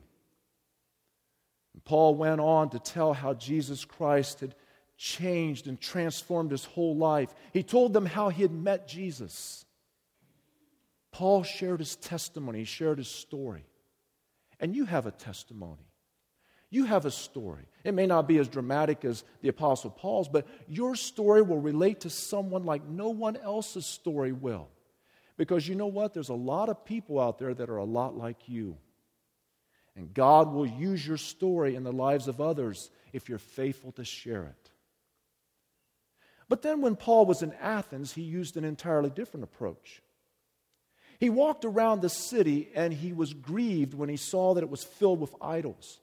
And 1.73 1.83
Paul 1.83 2.15
went 2.15 2.41
on 2.41 2.69
to 2.71 2.79
tell 2.79 3.13
how 3.13 3.33
Jesus 3.33 3.85
Christ 3.85 4.41
had 4.41 4.55
changed 4.97 5.67
and 5.67 5.79
transformed 5.79 6.51
his 6.51 6.65
whole 6.65 6.95
life. 6.95 7.33
He 7.53 7.63
told 7.63 7.93
them 7.93 8.05
how 8.05 8.29
he 8.29 8.41
had 8.41 8.51
met 8.51 8.87
Jesus. 8.87 9.65
Paul 11.11 11.43
shared 11.43 11.79
his 11.79 11.95
testimony, 11.95 12.59
he 12.59 12.65
shared 12.65 12.97
his 12.97 13.07
story. 13.07 13.65
And 14.59 14.75
you 14.75 14.85
have 14.85 15.05
a 15.05 15.11
testimony. 15.11 15.89
You 16.69 16.83
have 16.83 17.05
a 17.05 17.11
story. 17.11 17.65
It 17.83 17.93
may 17.93 18.05
not 18.05 18.27
be 18.27 18.37
as 18.37 18.47
dramatic 18.47 19.03
as 19.03 19.23
the 19.41 19.47
Apostle 19.47 19.89
Paul's, 19.89 20.29
but 20.29 20.45
your 20.67 20.95
story 20.95 21.41
will 21.41 21.59
relate 21.59 22.01
to 22.01 22.09
someone 22.09 22.63
like 22.63 22.85
no 22.85 23.09
one 23.09 23.37
else's 23.37 23.85
story 23.85 24.33
will. 24.33 24.67
Because 25.39 25.65
you 25.65 25.73
know 25.73 25.87
what? 25.87 26.13
There's 26.13 26.27
a 26.27 26.33
lot 26.33 26.67
of 26.67 26.83
people 26.83 27.17
out 27.17 27.39
there 27.39 27.53
that 27.53 27.69
are 27.69 27.77
a 27.77 27.85
lot 27.85 28.17
like 28.17 28.49
you. 28.49 28.75
And 29.95 30.13
God 30.13 30.51
will 30.51 30.65
use 30.65 31.07
your 31.07 31.15
story 31.15 31.75
in 31.75 31.83
the 31.85 31.93
lives 31.93 32.27
of 32.27 32.41
others 32.41 32.89
if 33.13 33.29
you're 33.29 33.37
faithful 33.37 33.93
to 33.93 34.03
share 34.03 34.43
it. 34.43 34.71
But 36.49 36.61
then, 36.61 36.81
when 36.81 36.97
Paul 36.97 37.25
was 37.25 37.41
in 37.41 37.53
Athens, 37.53 38.11
he 38.11 38.21
used 38.21 38.57
an 38.57 38.65
entirely 38.65 39.09
different 39.09 39.45
approach. 39.45 40.01
He 41.21 41.29
walked 41.29 41.63
around 41.63 42.01
the 42.01 42.09
city 42.09 42.69
and 42.75 42.91
he 42.91 43.13
was 43.13 43.33
grieved 43.33 43.93
when 43.93 44.09
he 44.09 44.17
saw 44.17 44.55
that 44.55 44.63
it 44.63 44.69
was 44.69 44.83
filled 44.83 45.21
with 45.21 45.33
idols. 45.41 46.01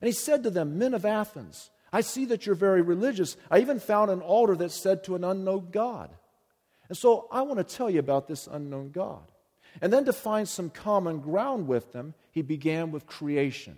And 0.00 0.08
he 0.08 0.12
said 0.12 0.42
to 0.42 0.50
them, 0.50 0.78
Men 0.78 0.94
of 0.94 1.04
Athens, 1.04 1.70
I 1.92 2.00
see 2.00 2.24
that 2.24 2.44
you're 2.44 2.56
very 2.56 2.82
religious. 2.82 3.36
I 3.52 3.60
even 3.60 3.78
found 3.78 4.10
an 4.10 4.20
altar 4.20 4.56
that 4.56 4.72
said 4.72 5.04
to 5.04 5.14
an 5.14 5.22
unknown 5.22 5.68
God. 5.70 6.10
And 6.88 6.96
so 6.96 7.28
I 7.30 7.42
want 7.42 7.58
to 7.58 7.76
tell 7.76 7.90
you 7.90 7.98
about 7.98 8.28
this 8.28 8.46
unknown 8.46 8.90
God. 8.90 9.30
And 9.80 9.92
then 9.92 10.04
to 10.06 10.12
find 10.12 10.48
some 10.48 10.70
common 10.70 11.20
ground 11.20 11.68
with 11.68 11.92
them, 11.92 12.14
he 12.30 12.42
began 12.42 12.90
with 12.90 13.06
creation. 13.06 13.76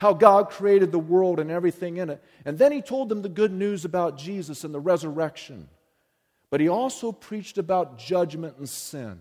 How 0.00 0.12
God 0.12 0.50
created 0.50 0.92
the 0.92 0.98
world 0.98 1.40
and 1.40 1.50
everything 1.50 1.96
in 1.96 2.10
it. 2.10 2.22
And 2.44 2.58
then 2.58 2.72
he 2.72 2.82
told 2.82 3.08
them 3.08 3.22
the 3.22 3.28
good 3.28 3.52
news 3.52 3.84
about 3.84 4.18
Jesus 4.18 4.64
and 4.64 4.74
the 4.74 4.80
resurrection. 4.80 5.68
But 6.50 6.60
he 6.60 6.68
also 6.68 7.12
preached 7.12 7.58
about 7.58 7.98
judgment 7.98 8.56
and 8.58 8.68
sin. 8.68 9.20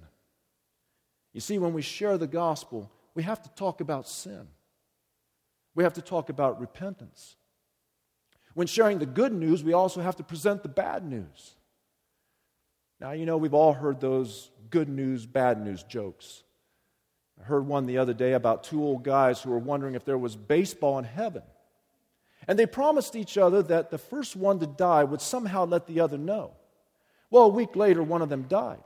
You 1.33 1.41
see, 1.41 1.57
when 1.57 1.73
we 1.73 1.81
share 1.81 2.17
the 2.17 2.27
gospel, 2.27 2.91
we 3.13 3.23
have 3.23 3.41
to 3.43 3.49
talk 3.49 3.81
about 3.81 4.07
sin. 4.07 4.47
We 5.75 5.83
have 5.83 5.93
to 5.93 6.01
talk 6.01 6.29
about 6.29 6.61
repentance. 6.61 7.35
When 8.53 8.67
sharing 8.67 8.99
the 8.99 9.05
good 9.05 9.33
news, 9.33 9.63
we 9.63 9.73
also 9.73 10.01
have 10.01 10.15
to 10.17 10.23
present 10.23 10.63
the 10.63 10.69
bad 10.69 11.05
news. 11.05 11.55
Now, 12.99 13.11
you 13.11 13.25
know, 13.25 13.37
we've 13.37 13.53
all 13.53 13.73
heard 13.73 13.99
those 13.99 14.49
good 14.69 14.89
news, 14.89 15.25
bad 15.25 15.63
news 15.63 15.83
jokes. 15.83 16.43
I 17.39 17.43
heard 17.43 17.67
one 17.67 17.85
the 17.85 17.97
other 17.97 18.13
day 18.13 18.33
about 18.33 18.63
two 18.63 18.83
old 18.83 19.03
guys 19.03 19.41
who 19.41 19.51
were 19.51 19.59
wondering 19.59 19.95
if 19.95 20.05
there 20.05 20.17
was 20.17 20.35
baseball 20.35 20.97
in 20.99 21.05
heaven. 21.05 21.43
And 22.47 22.57
they 22.57 22.65
promised 22.65 23.15
each 23.15 23.37
other 23.37 23.61
that 23.63 23.89
the 23.89 23.97
first 23.97 24.35
one 24.35 24.59
to 24.59 24.67
die 24.67 25.03
would 25.03 25.21
somehow 25.21 25.65
let 25.65 25.87
the 25.87 25.99
other 25.99 26.17
know. 26.17 26.51
Well, 27.29 27.43
a 27.43 27.49
week 27.49 27.75
later, 27.75 28.03
one 28.03 28.21
of 28.21 28.29
them 28.29 28.43
died. 28.43 28.83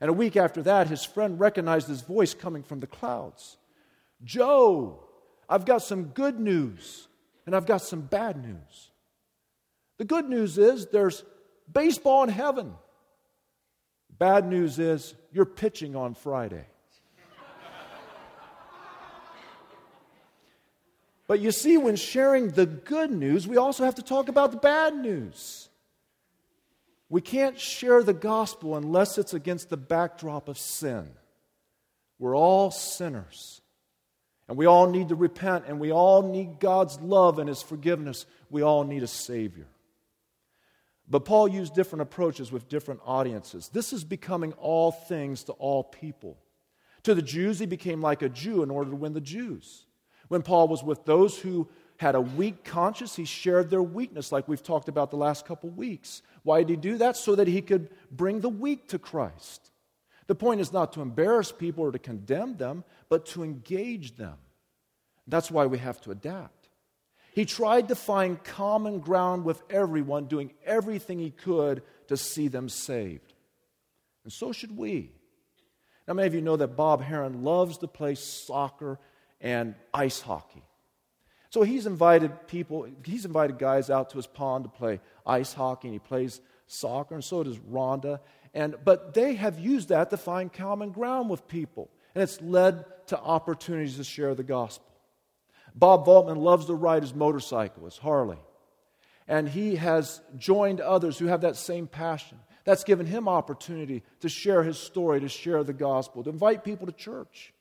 And 0.00 0.08
a 0.08 0.14
week 0.14 0.36
after 0.36 0.62
that, 0.62 0.88
his 0.88 1.04
friend 1.04 1.40
recognized 1.40 1.88
his 1.88 2.02
voice 2.02 2.34
coming 2.34 2.62
from 2.62 2.80
the 2.80 2.86
clouds 2.86 3.56
Joe, 4.24 5.04
I've 5.48 5.66
got 5.66 5.82
some 5.82 6.04
good 6.04 6.40
news, 6.40 7.06
and 7.44 7.54
I've 7.54 7.66
got 7.66 7.82
some 7.82 8.00
bad 8.00 8.42
news. 8.42 8.90
The 9.98 10.04
good 10.04 10.28
news 10.28 10.56
is 10.58 10.86
there's 10.86 11.22
baseball 11.70 12.24
in 12.24 12.30
heaven. 12.30 12.74
Bad 14.18 14.48
news 14.48 14.78
is 14.78 15.14
you're 15.32 15.44
pitching 15.44 15.94
on 15.94 16.14
Friday. 16.14 16.64
but 21.26 21.40
you 21.40 21.50
see, 21.52 21.76
when 21.76 21.96
sharing 21.96 22.50
the 22.50 22.66
good 22.66 23.10
news, 23.10 23.46
we 23.46 23.56
also 23.56 23.84
have 23.84 23.96
to 23.96 24.02
talk 24.02 24.28
about 24.28 24.52
the 24.52 24.56
bad 24.58 24.94
news. 24.94 25.68
We 27.08 27.20
can't 27.20 27.58
share 27.58 28.02
the 28.02 28.14
gospel 28.14 28.76
unless 28.76 29.18
it's 29.18 29.34
against 29.34 29.68
the 29.68 29.76
backdrop 29.76 30.48
of 30.48 30.58
sin. 30.58 31.10
We're 32.18 32.36
all 32.36 32.70
sinners. 32.70 33.60
And 34.48 34.56
we 34.56 34.66
all 34.66 34.88
need 34.88 35.08
to 35.08 35.16
repent, 35.16 35.64
and 35.66 35.80
we 35.80 35.92
all 35.92 36.22
need 36.22 36.60
God's 36.60 37.00
love 37.00 37.38
and 37.38 37.48
His 37.48 37.62
forgiveness. 37.62 38.26
We 38.48 38.62
all 38.62 38.84
need 38.84 39.02
a 39.02 39.08
Savior. 39.08 39.66
But 41.08 41.24
Paul 41.24 41.48
used 41.48 41.74
different 41.74 42.02
approaches 42.02 42.50
with 42.50 42.68
different 42.68 43.00
audiences. 43.04 43.68
This 43.72 43.92
is 43.92 44.02
becoming 44.04 44.52
all 44.54 44.90
things 44.90 45.44
to 45.44 45.52
all 45.52 45.84
people. 45.84 46.36
To 47.04 47.14
the 47.14 47.22
Jews, 47.22 47.60
he 47.60 47.66
became 47.66 48.02
like 48.02 48.22
a 48.22 48.28
Jew 48.28 48.62
in 48.62 48.70
order 48.70 48.90
to 48.90 48.96
win 48.96 49.12
the 49.12 49.20
Jews. 49.20 49.86
When 50.28 50.42
Paul 50.42 50.66
was 50.66 50.82
with 50.82 51.04
those 51.04 51.38
who 51.38 51.68
had 51.98 52.16
a 52.16 52.20
weak 52.20 52.64
conscience, 52.64 53.14
he 53.14 53.24
shared 53.24 53.70
their 53.70 53.82
weakness, 53.82 54.32
like 54.32 54.48
we've 54.48 54.62
talked 54.62 54.88
about 54.88 55.10
the 55.10 55.16
last 55.16 55.46
couple 55.46 55.70
weeks. 55.70 56.22
Why 56.42 56.58
did 56.58 56.70
he 56.70 56.76
do 56.76 56.98
that? 56.98 57.16
So 57.16 57.36
that 57.36 57.46
he 57.46 57.62
could 57.62 57.90
bring 58.10 58.40
the 58.40 58.48
weak 58.48 58.88
to 58.88 58.98
Christ. 58.98 59.70
The 60.26 60.34
point 60.34 60.60
is 60.60 60.72
not 60.72 60.92
to 60.94 61.02
embarrass 61.02 61.52
people 61.52 61.84
or 61.84 61.92
to 61.92 61.98
condemn 62.00 62.56
them, 62.56 62.82
but 63.08 63.26
to 63.26 63.44
engage 63.44 64.16
them. 64.16 64.36
That's 65.28 65.50
why 65.50 65.66
we 65.66 65.78
have 65.78 66.00
to 66.02 66.10
adapt. 66.10 66.55
He 67.36 67.44
tried 67.44 67.88
to 67.88 67.94
find 67.94 68.42
common 68.42 69.00
ground 69.00 69.44
with 69.44 69.62
everyone, 69.68 70.24
doing 70.24 70.54
everything 70.64 71.18
he 71.18 71.30
could 71.30 71.82
to 72.08 72.16
see 72.16 72.48
them 72.48 72.70
saved. 72.70 73.34
And 74.24 74.32
so 74.32 74.52
should 74.52 74.74
we. 74.74 75.12
Now, 76.08 76.14
many 76.14 76.28
of 76.28 76.34
you 76.34 76.40
know 76.40 76.56
that 76.56 76.76
Bob 76.76 77.02
Heron 77.02 77.44
loves 77.44 77.76
to 77.78 77.88
play 77.88 78.14
soccer 78.14 78.98
and 79.38 79.74
ice 79.92 80.22
hockey. 80.22 80.62
So 81.50 81.60
he's 81.60 81.84
invited 81.84 82.48
people, 82.48 82.88
he's 83.04 83.26
invited 83.26 83.58
guys 83.58 83.90
out 83.90 84.08
to 84.10 84.16
his 84.16 84.26
pond 84.26 84.64
to 84.64 84.70
play 84.70 85.00
ice 85.26 85.52
hockey, 85.52 85.88
and 85.88 85.94
he 85.94 85.98
plays 85.98 86.40
soccer, 86.66 87.14
and 87.14 87.22
so 87.22 87.42
does 87.42 87.58
Rhonda. 87.58 88.20
And, 88.54 88.76
but 88.82 89.12
they 89.12 89.34
have 89.34 89.58
used 89.58 89.90
that 89.90 90.08
to 90.08 90.16
find 90.16 90.50
common 90.50 90.90
ground 90.90 91.28
with 91.28 91.46
people, 91.48 91.90
and 92.14 92.22
it's 92.22 92.40
led 92.40 92.86
to 93.08 93.20
opportunities 93.20 93.98
to 93.98 94.04
share 94.04 94.34
the 94.34 94.42
gospel. 94.42 94.95
Bob 95.76 96.06
Vaultman 96.06 96.38
loves 96.38 96.66
to 96.66 96.74
ride 96.74 97.02
his 97.02 97.14
motorcycle, 97.14 97.84
his 97.84 97.98
Harley. 97.98 98.38
And 99.28 99.48
he 99.48 99.76
has 99.76 100.20
joined 100.36 100.80
others 100.80 101.18
who 101.18 101.26
have 101.26 101.42
that 101.42 101.56
same 101.56 101.86
passion. 101.86 102.38
That's 102.64 102.84
given 102.84 103.06
him 103.06 103.28
opportunity 103.28 104.02
to 104.20 104.28
share 104.28 104.62
his 104.62 104.78
story, 104.78 105.20
to 105.20 105.28
share 105.28 105.62
the 105.62 105.72
gospel, 105.72 106.24
to 106.24 106.30
invite 106.30 106.64
people 106.64 106.86
to 106.86 106.92
church. 106.92 107.52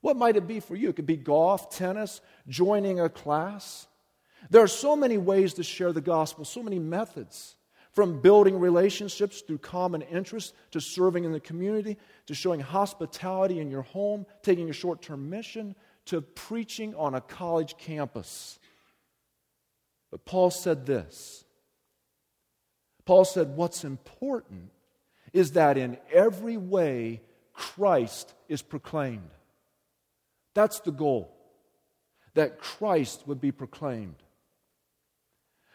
What 0.00 0.16
might 0.16 0.36
it 0.36 0.46
be 0.46 0.60
for 0.60 0.76
you? 0.76 0.90
It 0.90 0.96
could 0.96 1.06
be 1.06 1.16
golf, 1.16 1.70
tennis, 1.70 2.20
joining 2.48 3.00
a 3.00 3.08
class. 3.08 3.86
There 4.50 4.62
are 4.62 4.68
so 4.68 4.94
many 4.94 5.18
ways 5.18 5.54
to 5.54 5.64
share 5.64 5.92
the 5.92 6.00
gospel, 6.00 6.44
so 6.44 6.62
many 6.62 6.78
methods. 6.78 7.56
From 7.92 8.20
building 8.20 8.60
relationships 8.60 9.40
through 9.40 9.58
common 9.58 10.02
interests 10.02 10.52
to 10.70 10.80
serving 10.80 11.24
in 11.24 11.32
the 11.32 11.40
community, 11.40 11.96
to 12.26 12.34
showing 12.34 12.60
hospitality 12.60 13.58
in 13.58 13.72
your 13.72 13.82
home, 13.82 14.24
taking 14.42 14.70
a 14.70 14.72
short 14.72 15.02
term 15.02 15.28
mission, 15.28 15.74
to 16.08 16.22
preaching 16.22 16.94
on 16.94 17.14
a 17.14 17.20
college 17.20 17.76
campus. 17.76 18.58
But 20.10 20.24
Paul 20.24 20.50
said 20.50 20.86
this 20.86 21.44
Paul 23.04 23.24
said, 23.24 23.56
What's 23.56 23.84
important 23.84 24.70
is 25.32 25.52
that 25.52 25.76
in 25.76 25.98
every 26.12 26.56
way 26.56 27.22
Christ 27.52 28.34
is 28.48 28.62
proclaimed. 28.62 29.30
That's 30.54 30.80
the 30.80 30.92
goal, 30.92 31.34
that 32.34 32.58
Christ 32.58 33.22
would 33.26 33.40
be 33.40 33.52
proclaimed. 33.52 34.22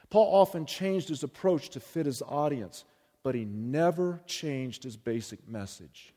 Paul 0.09 0.35
often 0.35 0.65
changed 0.65 1.09
his 1.09 1.23
approach 1.23 1.69
to 1.69 1.79
fit 1.79 2.05
his 2.05 2.21
audience, 2.21 2.85
but 3.23 3.35
he 3.35 3.45
never 3.45 4.21
changed 4.25 4.83
his 4.83 4.97
basic 4.97 5.47
message 5.47 6.13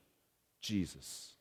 Jesus. 0.61 1.36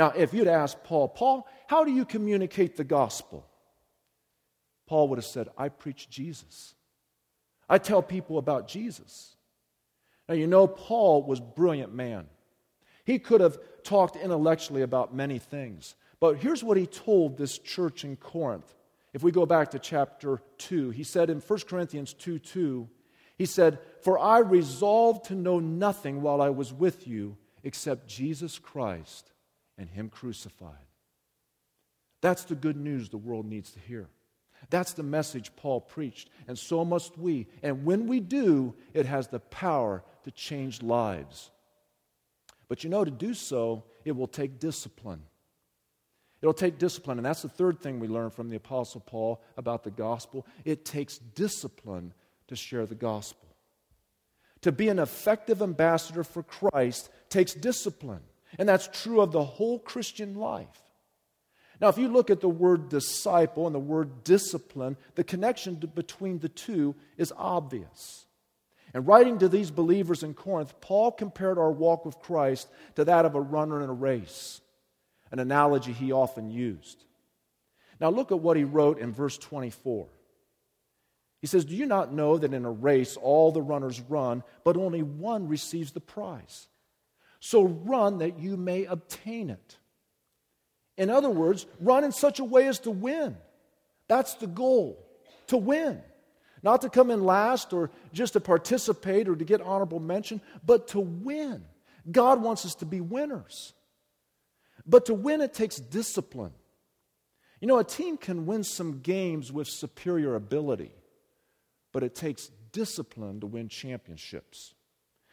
Now, 0.00 0.14
if 0.16 0.32
you'd 0.32 0.48
asked 0.48 0.82
Paul, 0.82 1.08
Paul, 1.08 1.46
how 1.66 1.84
do 1.84 1.92
you 1.92 2.06
communicate 2.06 2.74
the 2.74 2.84
gospel? 2.84 3.46
Paul 4.86 5.08
would 5.08 5.18
have 5.18 5.26
said, 5.26 5.50
I 5.58 5.68
preach 5.68 6.08
Jesus. 6.08 6.74
I 7.68 7.76
tell 7.76 8.00
people 8.00 8.38
about 8.38 8.66
Jesus. 8.66 9.36
Now, 10.26 10.36
you 10.36 10.46
know, 10.46 10.66
Paul 10.66 11.24
was 11.24 11.38
a 11.38 11.42
brilliant 11.42 11.92
man. 11.94 12.28
He 13.04 13.18
could 13.18 13.42
have 13.42 13.58
talked 13.82 14.16
intellectually 14.16 14.80
about 14.80 15.14
many 15.14 15.38
things. 15.38 15.94
But 16.18 16.38
here's 16.38 16.64
what 16.64 16.78
he 16.78 16.86
told 16.86 17.36
this 17.36 17.58
church 17.58 18.02
in 18.02 18.16
Corinth. 18.16 18.74
If 19.12 19.22
we 19.22 19.30
go 19.30 19.44
back 19.44 19.72
to 19.72 19.78
chapter 19.78 20.40
2, 20.56 20.92
he 20.92 21.04
said 21.04 21.28
in 21.28 21.40
1 21.40 21.58
Corinthians 21.68 22.14
2 22.14 22.38
2, 22.38 22.88
he 23.36 23.44
said, 23.44 23.78
For 24.00 24.18
I 24.18 24.38
resolved 24.38 25.26
to 25.26 25.34
know 25.34 25.60
nothing 25.60 26.22
while 26.22 26.40
I 26.40 26.48
was 26.48 26.72
with 26.72 27.06
you 27.06 27.36
except 27.62 28.08
Jesus 28.08 28.58
Christ 28.58 29.30
and 29.80 29.88
Him 29.88 30.10
crucified. 30.10 30.86
That's 32.20 32.44
the 32.44 32.54
good 32.54 32.76
news 32.76 33.08
the 33.08 33.16
world 33.16 33.46
needs 33.46 33.72
to 33.72 33.80
hear. 33.80 34.08
That's 34.68 34.92
the 34.92 35.02
message 35.02 35.56
Paul 35.56 35.80
preached, 35.80 36.28
and 36.46 36.58
so 36.58 36.84
must 36.84 37.16
we. 37.16 37.46
And 37.62 37.86
when 37.86 38.06
we 38.06 38.20
do, 38.20 38.74
it 38.92 39.06
has 39.06 39.28
the 39.28 39.40
power 39.40 40.04
to 40.24 40.30
change 40.30 40.82
lives. 40.82 41.50
But 42.68 42.84
you 42.84 42.90
know, 42.90 43.02
to 43.02 43.10
do 43.10 43.32
so, 43.32 43.84
it 44.04 44.12
will 44.12 44.28
take 44.28 44.60
discipline. 44.60 45.22
It'll 46.42 46.52
take 46.52 46.78
discipline, 46.78 47.18
and 47.18 47.24
that's 47.24 47.42
the 47.42 47.48
third 47.48 47.80
thing 47.80 48.00
we 48.00 48.08
learn 48.08 48.30
from 48.30 48.50
the 48.50 48.56
Apostle 48.56 49.00
Paul 49.00 49.42
about 49.56 49.82
the 49.82 49.90
gospel. 49.90 50.46
It 50.66 50.84
takes 50.84 51.16
discipline 51.18 52.12
to 52.48 52.56
share 52.56 52.84
the 52.84 52.94
gospel. 52.94 53.48
To 54.62 54.72
be 54.72 54.88
an 54.88 54.98
effective 54.98 55.62
ambassador 55.62 56.22
for 56.22 56.42
Christ 56.42 57.08
takes 57.30 57.54
discipline. 57.54 58.20
And 58.58 58.68
that's 58.68 58.88
true 59.02 59.20
of 59.20 59.32
the 59.32 59.44
whole 59.44 59.78
Christian 59.78 60.34
life. 60.34 60.66
Now, 61.80 61.88
if 61.88 61.96
you 61.96 62.08
look 62.08 62.30
at 62.30 62.40
the 62.40 62.48
word 62.48 62.90
disciple 62.90 63.66
and 63.66 63.74
the 63.74 63.80
word 63.80 64.22
discipline, 64.22 64.96
the 65.14 65.24
connection 65.24 65.76
between 65.76 66.38
the 66.38 66.48
two 66.48 66.94
is 67.16 67.32
obvious. 67.36 68.26
And 68.92 69.06
writing 69.06 69.38
to 69.38 69.48
these 69.48 69.70
believers 69.70 70.22
in 70.22 70.34
Corinth, 70.34 70.78
Paul 70.80 71.12
compared 71.12 71.58
our 71.58 71.70
walk 71.70 72.04
with 72.04 72.18
Christ 72.18 72.68
to 72.96 73.04
that 73.04 73.24
of 73.24 73.34
a 73.34 73.40
runner 73.40 73.82
in 73.82 73.88
a 73.88 73.94
race. 73.94 74.60
an 75.32 75.38
analogy 75.38 75.92
he 75.92 76.10
often 76.10 76.50
used. 76.50 77.04
Now, 78.00 78.10
look 78.10 78.32
at 78.32 78.40
what 78.40 78.56
he 78.56 78.64
wrote 78.64 78.98
in 78.98 79.12
verse 79.12 79.38
24. 79.38 80.08
He 81.40 81.46
says, 81.46 81.64
Do 81.64 81.76
you 81.76 81.86
not 81.86 82.12
know 82.12 82.36
that 82.36 82.52
in 82.52 82.64
a 82.64 82.70
race 82.70 83.16
all 83.16 83.52
the 83.52 83.62
runners 83.62 84.00
run, 84.00 84.42
but 84.64 84.76
only 84.76 85.02
one 85.02 85.48
receives 85.48 85.92
the 85.92 86.00
prize? 86.00 86.66
So 87.40 87.64
run 87.64 88.18
that 88.18 88.38
you 88.38 88.56
may 88.56 88.84
obtain 88.84 89.50
it. 89.50 89.78
In 90.96 91.08
other 91.08 91.30
words, 91.30 91.66
run 91.80 92.04
in 92.04 92.12
such 92.12 92.38
a 92.38 92.44
way 92.44 92.68
as 92.68 92.78
to 92.80 92.90
win. 92.90 93.36
That's 94.06 94.34
the 94.34 94.46
goal, 94.46 95.02
to 95.46 95.56
win. 95.56 96.02
Not 96.62 96.82
to 96.82 96.90
come 96.90 97.10
in 97.10 97.24
last 97.24 97.72
or 97.72 97.90
just 98.12 98.34
to 98.34 98.40
participate 98.40 99.28
or 99.28 99.34
to 99.34 99.44
get 99.44 99.62
honorable 99.62 100.00
mention, 100.00 100.42
but 100.64 100.88
to 100.88 101.00
win. 101.00 101.64
God 102.10 102.42
wants 102.42 102.66
us 102.66 102.74
to 102.76 102.84
be 102.84 103.00
winners. 103.00 103.72
But 104.86 105.06
to 105.06 105.14
win, 105.14 105.40
it 105.40 105.54
takes 105.54 105.76
discipline. 105.76 106.52
You 107.60 107.68
know, 107.68 107.78
a 107.78 107.84
team 107.84 108.16
can 108.16 108.46
win 108.46 108.64
some 108.64 109.00
games 109.00 109.52
with 109.52 109.68
superior 109.68 110.34
ability, 110.34 110.92
but 111.92 112.02
it 112.02 112.14
takes 112.14 112.50
discipline 112.72 113.40
to 113.40 113.46
win 113.46 113.68
championships. 113.68 114.74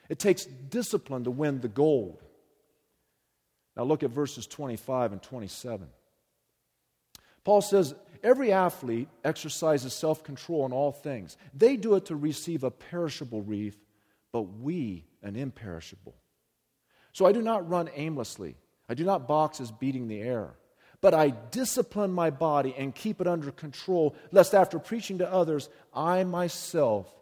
It 0.09 0.19
takes 0.19 0.45
discipline 0.45 1.23
to 1.25 1.31
win 1.31 1.61
the 1.61 1.67
gold. 1.67 2.23
Now 3.75 3.83
look 3.83 4.03
at 4.03 4.09
verses 4.09 4.47
25 4.47 5.11
and 5.11 5.21
27. 5.21 5.87
Paul 7.43 7.61
says, 7.61 7.93
Every 8.23 8.51
athlete 8.51 9.09
exercises 9.23 9.93
self 9.93 10.23
control 10.23 10.65
in 10.65 10.73
all 10.73 10.91
things. 10.91 11.37
They 11.53 11.77
do 11.77 11.95
it 11.95 12.05
to 12.05 12.15
receive 12.15 12.63
a 12.63 12.71
perishable 12.71 13.41
wreath, 13.41 13.77
but 14.31 14.41
we 14.41 15.05
an 15.21 15.35
imperishable. 15.35 16.15
So 17.13 17.25
I 17.25 17.31
do 17.31 17.41
not 17.41 17.69
run 17.69 17.89
aimlessly. 17.95 18.55
I 18.89 18.93
do 18.93 19.03
not 19.03 19.27
box 19.27 19.59
as 19.59 19.71
beating 19.71 20.07
the 20.07 20.21
air, 20.21 20.55
but 21.01 21.13
I 21.13 21.29
discipline 21.29 22.11
my 22.11 22.29
body 22.29 22.73
and 22.77 22.95
keep 22.95 23.21
it 23.21 23.27
under 23.27 23.51
control, 23.51 24.15
lest 24.31 24.53
after 24.53 24.79
preaching 24.79 25.19
to 25.19 25.31
others, 25.31 25.69
I 25.93 26.23
myself 26.23 27.13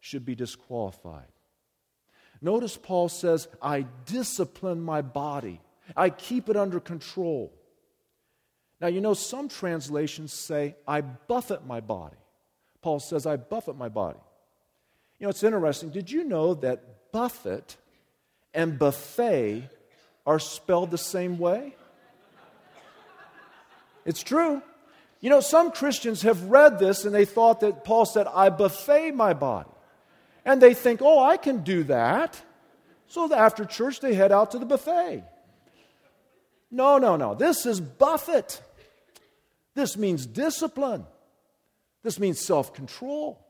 should 0.00 0.24
be 0.24 0.34
disqualified. 0.34 1.26
Notice 2.42 2.76
Paul 2.76 3.08
says, 3.08 3.48
I 3.60 3.86
discipline 4.06 4.80
my 4.80 5.02
body, 5.02 5.60
I 5.96 6.10
keep 6.10 6.48
it 6.48 6.56
under 6.56 6.80
control. 6.80 7.52
Now, 8.80 8.86
you 8.86 9.02
know, 9.02 9.12
some 9.12 9.48
translations 9.48 10.32
say, 10.32 10.74
I 10.88 11.02
buffet 11.02 11.66
my 11.66 11.80
body. 11.80 12.16
Paul 12.80 12.98
says, 12.98 13.26
I 13.26 13.36
buffet 13.36 13.76
my 13.76 13.90
body. 13.90 14.18
You 15.18 15.26
know, 15.26 15.30
it's 15.30 15.42
interesting. 15.42 15.90
Did 15.90 16.10
you 16.10 16.24
know 16.24 16.54
that 16.54 17.12
buffet 17.12 17.76
and 18.54 18.78
buffet 18.78 19.68
are 20.26 20.38
spelled 20.38 20.90
the 20.90 20.96
same 20.98 21.38
way? 21.38 21.76
It's 24.06 24.22
true. 24.22 24.62
You 25.20 25.28
know, 25.28 25.40
some 25.40 25.72
Christians 25.72 26.22
have 26.22 26.44
read 26.44 26.78
this 26.78 27.04
and 27.04 27.14
they 27.14 27.26
thought 27.26 27.60
that 27.60 27.84
Paul 27.84 28.06
said, 28.06 28.26
I 28.26 28.48
buffet 28.48 29.10
my 29.10 29.34
body. 29.34 29.68
And 30.44 30.60
they 30.60 30.74
think, 30.74 31.00
oh, 31.02 31.22
I 31.22 31.36
can 31.36 31.62
do 31.62 31.84
that. 31.84 32.40
So 33.06 33.32
after 33.34 33.64
church, 33.64 34.00
they 34.00 34.14
head 34.14 34.32
out 34.32 34.52
to 34.52 34.58
the 34.58 34.66
buffet. 34.66 35.24
No, 36.70 36.98
no, 36.98 37.16
no. 37.16 37.34
This 37.34 37.66
is 37.66 37.80
buffet. 37.80 38.62
This 39.74 39.96
means 39.96 40.26
discipline. 40.26 41.04
This 42.02 42.18
means 42.18 42.40
self 42.40 42.72
control. 42.72 43.44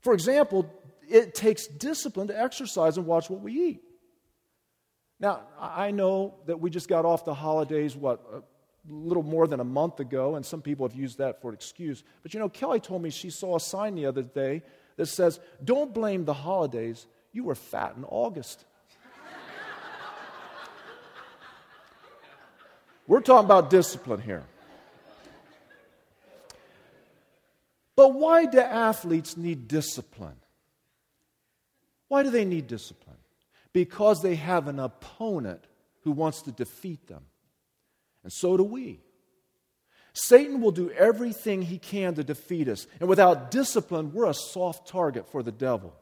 For 0.00 0.14
example, 0.14 0.70
it 1.08 1.34
takes 1.34 1.66
discipline 1.66 2.28
to 2.28 2.40
exercise 2.40 2.96
and 2.96 3.06
watch 3.06 3.28
what 3.28 3.40
we 3.40 3.52
eat. 3.52 3.82
Now, 5.18 5.42
I 5.58 5.90
know 5.90 6.34
that 6.46 6.60
we 6.60 6.70
just 6.70 6.88
got 6.88 7.04
off 7.04 7.24
the 7.24 7.34
holidays, 7.34 7.96
what, 7.96 8.20
a 8.32 8.42
little 8.88 9.22
more 9.22 9.46
than 9.46 9.60
a 9.60 9.64
month 9.64 10.00
ago, 10.00 10.36
and 10.36 10.44
some 10.44 10.60
people 10.60 10.86
have 10.86 10.96
used 10.96 11.18
that 11.18 11.40
for 11.40 11.48
an 11.48 11.54
excuse. 11.54 12.04
But 12.22 12.34
you 12.34 12.40
know, 12.40 12.48
Kelly 12.48 12.80
told 12.80 13.02
me 13.02 13.10
she 13.10 13.30
saw 13.30 13.56
a 13.56 13.60
sign 13.60 13.94
the 13.94 14.06
other 14.06 14.22
day 14.22 14.62
that 14.96 15.06
says, 15.06 15.40
Don't 15.62 15.94
blame 15.94 16.24
the 16.24 16.34
holidays, 16.34 17.06
you 17.32 17.44
were 17.44 17.54
fat 17.54 17.94
in 17.96 18.04
August. 18.04 18.64
We're 23.06 23.20
talking 23.20 23.44
about 23.44 23.70
discipline 23.70 24.20
here. 24.20 24.42
But 27.94 28.12
why 28.14 28.46
do 28.46 28.58
athletes 28.58 29.36
need 29.36 29.68
discipline? 29.68 30.36
Why 32.08 32.22
do 32.22 32.30
they 32.30 32.44
need 32.44 32.66
discipline? 32.66 33.16
Because 33.72 34.22
they 34.22 34.34
have 34.34 34.68
an 34.68 34.78
opponent 34.78 35.64
who 36.02 36.12
wants 36.12 36.42
to 36.42 36.52
defeat 36.52 37.06
them. 37.06 37.24
And 38.22 38.32
so 38.32 38.56
do 38.56 38.64
we. 38.64 39.00
Satan 40.18 40.62
will 40.62 40.72
do 40.72 40.90
everything 40.92 41.60
he 41.60 41.76
can 41.76 42.14
to 42.14 42.24
defeat 42.24 42.68
us. 42.68 42.86
And 43.00 43.08
without 43.08 43.50
discipline, 43.50 44.14
we're 44.14 44.30
a 44.30 44.32
soft 44.32 44.88
target 44.88 45.30
for 45.30 45.42
the 45.42 45.52
devil. 45.52 45.94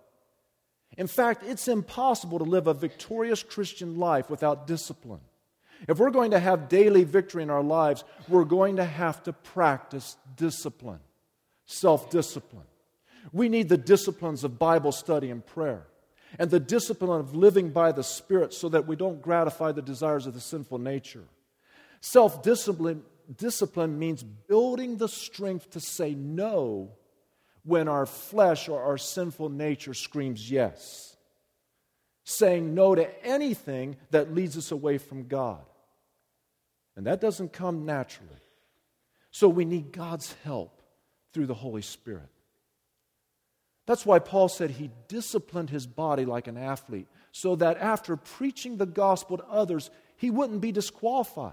In 0.96 1.08
fact, 1.08 1.42
it's 1.44 1.66
impossible 1.66 2.38
to 2.38 2.44
live 2.44 2.68
a 2.68 2.74
victorious 2.74 3.42
Christian 3.42 3.98
life 3.98 4.30
without 4.30 4.68
discipline. 4.68 5.18
If 5.88 5.98
we're 5.98 6.12
going 6.12 6.30
to 6.30 6.38
have 6.38 6.68
daily 6.68 7.02
victory 7.02 7.42
in 7.42 7.50
our 7.50 7.62
lives, 7.62 8.04
we're 8.28 8.44
going 8.44 8.76
to 8.76 8.84
have 8.84 9.20
to 9.24 9.32
practice 9.32 10.16
discipline 10.36 11.00
self 11.66 12.08
discipline. 12.08 12.66
We 13.32 13.48
need 13.48 13.68
the 13.68 13.76
disciplines 13.76 14.44
of 14.44 14.60
Bible 14.60 14.92
study 14.92 15.30
and 15.30 15.44
prayer, 15.44 15.88
and 16.38 16.52
the 16.52 16.60
discipline 16.60 17.18
of 17.18 17.34
living 17.34 17.70
by 17.70 17.90
the 17.90 18.04
Spirit 18.04 18.54
so 18.54 18.68
that 18.68 18.86
we 18.86 18.94
don't 18.94 19.20
gratify 19.20 19.72
the 19.72 19.82
desires 19.82 20.28
of 20.28 20.34
the 20.34 20.40
sinful 20.40 20.78
nature. 20.78 21.24
Self 22.00 22.44
discipline 22.44 23.02
discipline 23.36 23.98
means 23.98 24.22
building 24.22 24.96
the 24.96 25.08
strength 25.08 25.70
to 25.70 25.80
say 25.80 26.14
no 26.14 26.92
when 27.64 27.88
our 27.88 28.06
flesh 28.06 28.68
or 28.68 28.82
our 28.82 28.98
sinful 28.98 29.48
nature 29.48 29.94
screams 29.94 30.50
yes. 30.50 31.16
Saying 32.24 32.74
no 32.74 32.94
to 32.94 33.24
anything 33.24 33.96
that 34.10 34.34
leads 34.34 34.56
us 34.56 34.70
away 34.70 34.98
from 34.98 35.28
God. 35.28 35.62
And 36.96 37.06
that 37.06 37.20
doesn't 37.20 37.52
come 37.52 37.84
naturally. 37.84 38.30
So 39.30 39.48
we 39.48 39.64
need 39.64 39.92
God's 39.92 40.32
help 40.44 40.80
through 41.32 41.46
the 41.46 41.54
Holy 41.54 41.82
Spirit. 41.82 42.28
That's 43.86 44.06
why 44.06 44.18
Paul 44.20 44.48
said 44.48 44.70
he 44.70 44.90
disciplined 45.08 45.70
his 45.70 45.86
body 45.86 46.24
like 46.24 46.46
an 46.46 46.56
athlete, 46.56 47.08
so 47.32 47.56
that 47.56 47.78
after 47.78 48.16
preaching 48.16 48.76
the 48.76 48.86
gospel 48.86 49.36
to 49.36 49.44
others, 49.46 49.90
he 50.16 50.30
wouldn't 50.30 50.60
be 50.60 50.72
disqualified. 50.72 51.52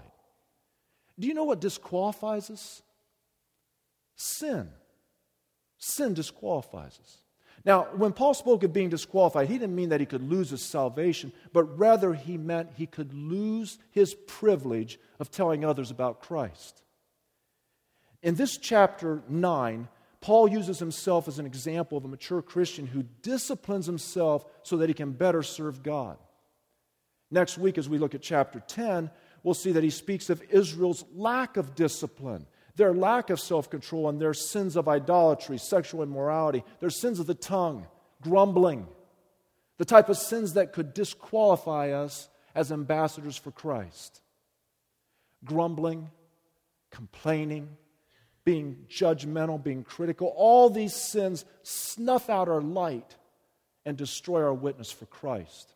Do 1.22 1.28
you 1.28 1.34
know 1.34 1.44
what 1.44 1.60
disqualifies 1.60 2.50
us? 2.50 2.82
Sin. 4.16 4.68
Sin 5.78 6.14
disqualifies 6.14 6.98
us. 7.00 7.18
Now, 7.64 7.86
when 7.94 8.12
Paul 8.12 8.34
spoke 8.34 8.64
of 8.64 8.72
being 8.72 8.88
disqualified, 8.88 9.46
he 9.46 9.56
didn't 9.56 9.76
mean 9.76 9.90
that 9.90 10.00
he 10.00 10.06
could 10.06 10.28
lose 10.28 10.50
his 10.50 10.62
salvation, 10.62 11.32
but 11.52 11.78
rather 11.78 12.12
he 12.12 12.36
meant 12.36 12.70
he 12.74 12.86
could 12.86 13.14
lose 13.14 13.78
his 13.92 14.14
privilege 14.26 14.98
of 15.20 15.30
telling 15.30 15.64
others 15.64 15.92
about 15.92 16.22
Christ. 16.22 16.82
In 18.24 18.34
this 18.34 18.56
chapter 18.56 19.22
9, 19.28 19.86
Paul 20.20 20.48
uses 20.48 20.80
himself 20.80 21.28
as 21.28 21.38
an 21.38 21.46
example 21.46 21.96
of 21.96 22.04
a 22.04 22.08
mature 22.08 22.42
Christian 22.42 22.88
who 22.88 23.04
disciplines 23.22 23.86
himself 23.86 24.44
so 24.64 24.76
that 24.78 24.88
he 24.88 24.94
can 24.94 25.12
better 25.12 25.44
serve 25.44 25.84
God. 25.84 26.18
Next 27.30 27.58
week, 27.58 27.78
as 27.78 27.88
we 27.88 27.98
look 27.98 28.16
at 28.16 28.22
chapter 28.22 28.58
10, 28.58 29.08
we'll 29.42 29.54
see 29.54 29.72
that 29.72 29.84
he 29.84 29.90
speaks 29.90 30.30
of 30.30 30.42
Israel's 30.50 31.04
lack 31.14 31.56
of 31.56 31.74
discipline, 31.74 32.46
their 32.76 32.94
lack 32.94 33.30
of 33.30 33.40
self 33.40 33.70
control, 33.70 34.08
and 34.08 34.20
their 34.20 34.34
sins 34.34 34.76
of 34.76 34.88
idolatry, 34.88 35.58
sexual 35.58 36.02
immorality, 36.02 36.64
their 36.80 36.90
sins 36.90 37.18
of 37.20 37.26
the 37.26 37.34
tongue, 37.34 37.86
grumbling, 38.22 38.86
the 39.78 39.84
type 39.84 40.08
of 40.08 40.16
sins 40.16 40.54
that 40.54 40.72
could 40.72 40.94
disqualify 40.94 41.90
us 41.90 42.28
as 42.54 42.72
ambassadors 42.72 43.36
for 43.36 43.50
Christ. 43.50 44.20
Grumbling, 45.44 46.10
complaining, 46.90 47.68
being 48.44 48.86
judgmental, 48.88 49.62
being 49.62 49.84
critical, 49.84 50.32
all 50.36 50.70
these 50.70 50.94
sins 50.94 51.44
snuff 51.62 52.28
out 52.28 52.48
our 52.48 52.60
light 52.60 53.16
and 53.84 53.96
destroy 53.96 54.42
our 54.42 54.54
witness 54.54 54.90
for 54.90 55.06
Christ. 55.06 55.74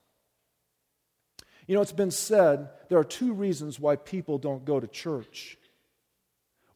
You 1.66 1.74
know, 1.74 1.82
it's 1.82 1.92
been 1.92 2.10
said 2.10 2.68
there 2.88 2.98
are 2.98 3.04
two 3.04 3.32
reasons 3.32 3.80
why 3.80 3.96
people 3.96 4.38
don't 4.38 4.64
go 4.64 4.78
to 4.78 4.86
church. 4.86 5.58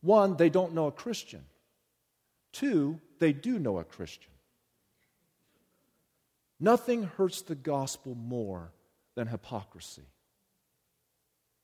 One, 0.00 0.37
they 0.37 0.48
don't 0.48 0.74
know 0.74 0.87
a 0.87 0.92
Christian. 0.92 1.44
Two, 2.53 3.00
they 3.18 3.33
do 3.33 3.59
know 3.59 3.79
a 3.79 3.85
Christian. 3.85 4.33
Nothing 6.59 7.05
hurts 7.05 7.42
the 7.42 7.55
gospel 7.55 8.14
more 8.14 8.72
than 9.14 9.29
hypocrisy. 9.29 10.03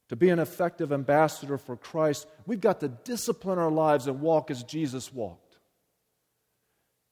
To 0.08 0.16
be 0.16 0.30
an 0.30 0.38
effective 0.38 0.92
ambassador 0.92 1.58
for 1.58 1.76
Christ, 1.76 2.28
we've 2.46 2.60
got 2.60 2.80
to 2.80 2.88
discipline 2.88 3.58
our 3.58 3.70
lives 3.70 4.06
and 4.06 4.20
walk 4.20 4.50
as 4.50 4.62
Jesus 4.62 5.12
walked. 5.12 5.45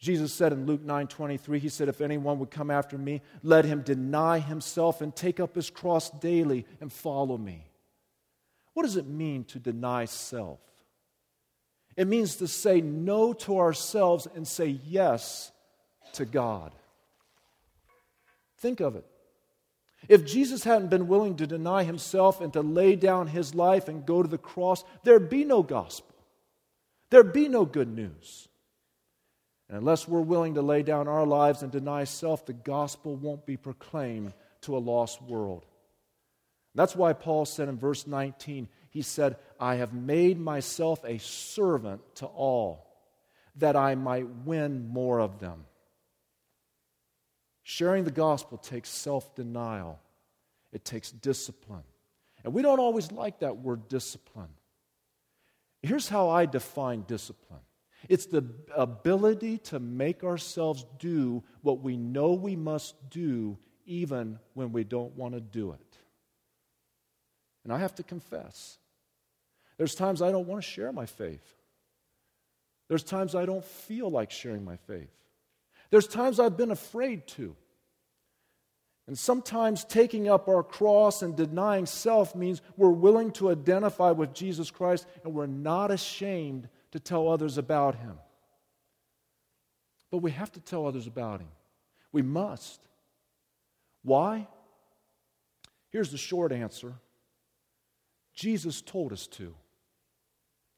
Jesus 0.04 0.34
said 0.34 0.52
in 0.52 0.66
Luke 0.66 0.82
9 0.82 1.06
23, 1.06 1.58
He 1.58 1.70
said, 1.70 1.88
If 1.88 2.02
anyone 2.02 2.38
would 2.38 2.50
come 2.50 2.70
after 2.70 2.98
me, 2.98 3.22
let 3.42 3.64
him 3.64 3.80
deny 3.80 4.38
himself 4.38 5.00
and 5.00 5.16
take 5.16 5.40
up 5.40 5.54
his 5.54 5.70
cross 5.70 6.10
daily 6.10 6.66
and 6.82 6.92
follow 6.92 7.38
me. 7.38 7.64
What 8.74 8.82
does 8.82 8.98
it 8.98 9.06
mean 9.06 9.44
to 9.44 9.58
deny 9.58 10.04
self? 10.04 10.60
It 11.96 12.06
means 12.06 12.36
to 12.36 12.46
say 12.46 12.82
no 12.82 13.32
to 13.32 13.58
ourselves 13.58 14.28
and 14.34 14.46
say 14.46 14.78
yes 14.86 15.50
to 16.12 16.26
God. 16.26 16.74
Think 18.58 18.80
of 18.80 18.96
it. 18.96 19.06
If 20.06 20.26
Jesus 20.26 20.64
hadn't 20.64 20.90
been 20.90 21.08
willing 21.08 21.36
to 21.36 21.46
deny 21.46 21.82
himself 21.82 22.42
and 22.42 22.52
to 22.52 22.60
lay 22.60 22.94
down 22.94 23.28
his 23.28 23.54
life 23.54 23.88
and 23.88 24.04
go 24.04 24.22
to 24.22 24.28
the 24.28 24.36
cross, 24.36 24.84
there'd 25.02 25.30
be 25.30 25.46
no 25.46 25.62
gospel. 25.62 26.14
There'd 27.08 27.32
be 27.32 27.48
no 27.48 27.64
good 27.64 27.88
news. 27.88 28.48
And 29.74 29.80
unless 29.80 30.06
we're 30.06 30.20
willing 30.20 30.54
to 30.54 30.62
lay 30.62 30.84
down 30.84 31.08
our 31.08 31.26
lives 31.26 31.64
and 31.64 31.72
deny 31.72 32.04
self, 32.04 32.46
the 32.46 32.52
gospel 32.52 33.16
won't 33.16 33.44
be 33.44 33.56
proclaimed 33.56 34.32
to 34.60 34.76
a 34.76 34.78
lost 34.78 35.20
world. 35.20 35.66
That's 36.76 36.94
why 36.94 37.12
Paul 37.12 37.44
said 37.44 37.68
in 37.68 37.76
verse 37.76 38.06
19, 38.06 38.68
he 38.90 39.02
said, 39.02 39.34
I 39.58 39.74
have 39.74 39.92
made 39.92 40.38
myself 40.38 41.04
a 41.04 41.18
servant 41.18 42.02
to 42.16 42.26
all, 42.26 42.86
that 43.56 43.74
I 43.74 43.96
might 43.96 44.28
win 44.46 44.86
more 44.86 45.18
of 45.18 45.40
them. 45.40 45.64
Sharing 47.64 48.04
the 48.04 48.12
gospel 48.12 48.58
takes 48.58 48.88
self 48.88 49.34
denial, 49.34 49.98
it 50.72 50.84
takes 50.84 51.10
discipline. 51.10 51.82
And 52.44 52.54
we 52.54 52.62
don't 52.62 52.78
always 52.78 53.10
like 53.10 53.40
that 53.40 53.56
word 53.56 53.88
discipline. 53.88 54.54
Here's 55.82 56.08
how 56.08 56.30
I 56.30 56.46
define 56.46 57.02
discipline 57.08 57.62
it's 58.08 58.26
the 58.26 58.44
ability 58.76 59.58
to 59.58 59.78
make 59.78 60.24
ourselves 60.24 60.84
do 60.98 61.42
what 61.62 61.80
we 61.80 61.96
know 61.96 62.32
we 62.32 62.56
must 62.56 62.94
do, 63.10 63.58
even 63.86 64.38
when 64.54 64.72
we 64.72 64.84
don't 64.84 65.16
want 65.16 65.34
to 65.34 65.40
do 65.40 65.72
it. 65.72 65.98
And 67.64 67.72
I 67.72 67.78
have 67.78 67.94
to 67.96 68.02
confess, 68.02 68.78
there's 69.78 69.94
times 69.94 70.22
I 70.22 70.30
don't 70.30 70.46
want 70.46 70.62
to 70.62 70.68
share 70.68 70.92
my 70.92 71.06
faith. 71.06 71.54
There's 72.88 73.02
times 73.02 73.34
I 73.34 73.46
don't 73.46 73.64
feel 73.64 74.10
like 74.10 74.30
sharing 74.30 74.64
my 74.64 74.76
faith. 74.76 75.10
There's 75.90 76.06
times 76.06 76.38
I've 76.38 76.56
been 76.56 76.70
afraid 76.70 77.26
to. 77.28 77.56
And 79.06 79.18
sometimes 79.18 79.84
taking 79.84 80.28
up 80.28 80.48
our 80.48 80.62
cross 80.62 81.22
and 81.22 81.36
denying 81.36 81.86
self 81.86 82.34
means 82.34 82.62
we're 82.76 82.90
willing 82.90 83.32
to 83.32 83.50
identify 83.50 84.10
with 84.12 84.32
Jesus 84.32 84.70
Christ 84.70 85.06
and 85.24 85.34
we're 85.34 85.46
not 85.46 85.90
ashamed 85.90 86.68
to 86.94 87.00
tell 87.00 87.28
others 87.28 87.58
about 87.58 87.96
him. 87.96 88.16
But 90.12 90.18
we 90.18 90.30
have 90.30 90.52
to 90.52 90.60
tell 90.60 90.86
others 90.86 91.08
about 91.08 91.40
him. 91.40 91.48
We 92.12 92.22
must. 92.22 92.80
Why? 94.04 94.46
Here's 95.90 96.12
the 96.12 96.16
short 96.16 96.52
answer 96.52 96.94
Jesus 98.32 98.80
told 98.80 99.12
us 99.12 99.26
to. 99.26 99.56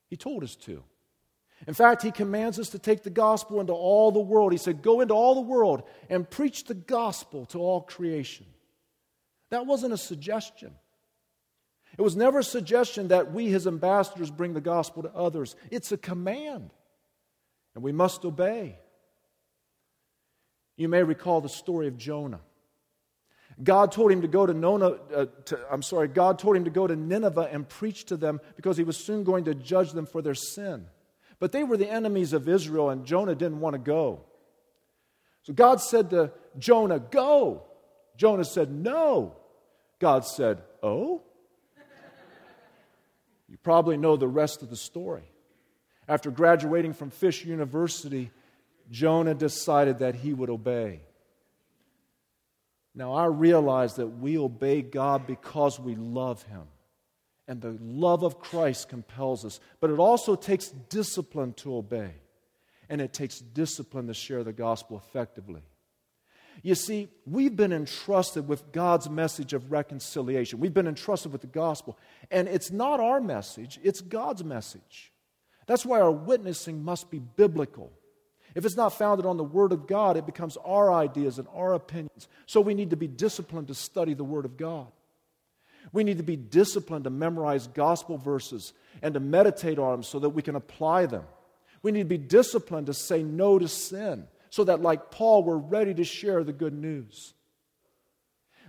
He 0.09 0.17
told 0.17 0.43
us 0.43 0.57
to. 0.57 0.83
In 1.67 1.75
fact, 1.75 2.01
he 2.01 2.11
commands 2.11 2.59
us 2.59 2.71
to 2.71 2.79
take 2.79 3.03
the 3.03 3.11
gospel 3.11 3.61
into 3.61 3.75
all 3.75 4.11
the 4.11 4.19
world. 4.19 4.53
He 4.53 4.59
said, 4.59 4.81
Go 4.81 5.03
into 5.03 5.13
all 5.13 5.35
the 5.35 5.43
world 5.43 5.83
and 6.09 6.29
preach 6.29 6.65
the 6.65 6.75
gospel 6.75 7.45
to 7.47 7.59
all 7.59 7.83
creation. 7.83 8.47
That 9.51 9.67
wasn't 9.67 9.93
a 9.93 9.99
suggestion. 9.99 10.73
It 11.99 12.03
was 12.03 12.17
never 12.17 12.41
a 12.41 12.45
suggestion 12.45 13.09
that 13.09 13.33
we, 13.33 13.49
his 13.49 13.67
ambassadors, 13.67 14.31
bring 14.31 14.53
the 14.53 14.61
gospel 14.61 15.03
to 15.03 15.15
others. 15.15 15.57
It's 15.71 15.93
a 15.93 15.97
command, 15.97 16.71
and 17.75 17.83
we 17.83 17.93
must 17.93 18.25
obey. 18.25 18.79
You 20.77 20.89
may 20.89 21.03
recall 21.03 21.41
the 21.41 21.49
story 21.49 21.89
of 21.89 21.97
Jonah. 21.97 22.41
God 23.63 23.93
told 23.93 24.13
him 24.13 24.21
to 24.21 24.29
go 24.29 24.45
to 24.45 24.53
Nona, 24.53 24.89
uh, 24.89 25.27
to, 25.47 25.59
I'm 25.71 25.81
sorry, 25.81 26.09
God 26.09 26.39
told 26.39 26.57
him 26.57 26.65
to 26.65 26.71
go 26.71 26.87
to 26.87 26.95
Nineveh 26.95 27.49
and 27.51 27.67
preach 27.67 28.05
to 28.07 28.17
them 28.19 28.41
because 28.57 28.77
he 28.77 28.85
was 28.85 28.99
soon 28.99 29.25
going 29.25 29.45
to 29.45 29.55
judge 29.55 29.93
them 29.93 30.05
for 30.05 30.21
their 30.21 30.35
sin. 30.35 30.87
But 31.39 31.53
they 31.53 31.65
were 31.65 31.79
the 31.79 31.91
enemies 31.91 32.35
of 32.35 32.49
Israel, 32.49 32.91
and 32.91 33.07
Jonah 33.07 33.35
didn't 33.35 33.61
want 33.61 33.73
to 33.75 33.79
go. 33.79 34.25
So 35.45 35.55
God 35.55 35.81
said 35.81 36.11
to 36.11 36.33
Jonah, 36.59 36.99
Go. 36.99 37.63
Jonah 38.17 38.45
said, 38.45 38.71
No. 38.71 39.37
God 39.99 40.27
said, 40.27 40.63
Oh? 40.83 41.23
You 43.49 43.57
probably 43.59 43.97
know 43.97 44.17
the 44.17 44.29
rest 44.29 44.63
of 44.63 44.71
the 44.71 44.77
story. 44.77 45.31
After 46.09 46.31
graduating 46.31 46.95
from 46.95 47.11
Fish 47.11 47.45
University, 47.45 48.31
Jonah 48.91 49.35
decided 49.35 49.99
that 49.99 50.15
he 50.15 50.33
would 50.33 50.51
obey. 50.51 51.01
Now, 52.97 53.13
I 53.13 53.27
realize 53.27 53.97
that 53.97 54.07
we 54.07 54.39
obey 54.39 54.81
God 54.81 55.27
because 55.27 55.79
we 55.79 55.95
love 55.95 56.43
Him. 56.45 56.63
And 57.47 57.61
the 57.61 57.77
love 57.81 58.25
of 58.25 58.41
Christ 58.41 58.89
compels 58.89 59.45
us. 59.45 59.61
But 59.81 59.91
it 59.91 59.99
also 59.99 60.35
takes 60.35 60.69
discipline 60.69 61.53
to 61.59 61.77
obey. 61.77 62.15
And 62.89 63.01
it 63.03 63.13
takes 63.13 63.39
discipline 63.39 64.07
to 64.07 64.15
share 64.15 64.43
the 64.43 64.53
gospel 64.53 64.97
effectively. 65.07 65.63
You 66.63 66.75
see, 66.75 67.09
we've 67.27 67.55
been 67.55 67.73
entrusted 67.73 68.49
with 68.49 68.73
God's 68.73 69.09
message 69.09 69.53
of 69.53 69.71
reconciliation. 69.71 70.59
We've 70.59 70.75
been 70.75 70.87
entrusted 70.87 71.33
with 71.33 71.43
the 71.43 71.47
gospel. 71.47 71.99
And 72.31 72.49
it's 72.49 72.71
not 72.71 73.01
our 73.01 73.21
message, 73.21 73.79
it's 73.83 74.01
God's 74.01 74.45
message. 74.45 75.13
That's 75.67 75.85
why 75.85 76.01
our 76.01 76.13
witnessing 76.13 76.85
must 76.85 77.11
be 77.11 77.19
biblical. 77.19 77.93
If 78.55 78.65
it's 78.65 78.77
not 78.77 78.95
founded 78.95 79.27
on 79.27 79.37
the 79.37 79.45
Word 79.45 79.73
of 79.73 79.87
God, 79.87 80.17
it 80.17 80.25
becomes 80.25 80.57
our 80.65 80.93
ideas 80.93 81.39
and 81.39 81.47
our 81.55 81.75
opinions. 81.75 82.29
So 82.47 82.61
we 82.61 82.73
need 82.73 82.91
to 82.91 82.97
be 82.97 83.09
disciplined 83.09 83.69
to 83.69 83.75
study 83.75 84.15
the 84.15 84.25
Word 84.25 84.45
of 84.45 84.57
God. 84.57 84.87
We 85.93 86.05
need 86.05 86.17
to 86.19 86.25
be 86.25 86.37
disciplined 86.37 87.05
to 87.05 87.11
memorize 87.11 87.67
gospel 87.67 88.17
verses 88.17 88.73
and 89.03 89.15
to 89.15 89.21
meditate 89.21 89.79
on 89.79 89.91
them 89.93 90.03
so 90.03 90.19
that 90.21 90.31
we 90.31 90.43
can 90.43 90.57
apply 90.57 91.07
them. 91.07 91.25
We 91.83 91.93
need 91.93 92.01
to 92.01 92.05
be 92.07 92.19
disciplined 92.19 92.87
to 92.87 92.95
say 92.95 93.23
no 93.23 93.59
to 93.59 93.69
sin 93.69 94.27
so 94.51 94.65
that, 94.65 94.81
like 94.81 95.11
Paul, 95.11 95.43
we're 95.43 95.57
ready 95.57 95.95
to 95.95 96.05
share 96.05 96.45
the 96.45 96.53
good 96.53 96.75
news. 96.75 97.35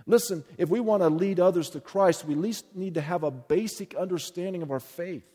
Listen, 0.06 0.42
if 0.56 0.70
we 0.70 0.80
want 0.80 1.02
to 1.02 1.08
lead 1.10 1.38
others 1.38 1.70
to 1.70 1.80
Christ, 1.80 2.24
we 2.24 2.34
at 2.34 2.40
least 2.40 2.64
need 2.74 2.94
to 2.94 3.00
have 3.00 3.24
a 3.24 3.30
basic 3.30 3.94
understanding 3.94 4.62
of 4.62 4.70
our 4.70 4.80
faith 4.80 5.26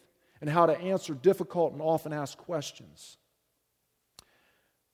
and 0.41 0.49
how 0.49 0.65
to 0.65 0.77
answer 0.77 1.13
difficult 1.13 1.73
and 1.73 1.82
often 1.82 2.12
asked 2.12 2.38
questions. 2.39 3.17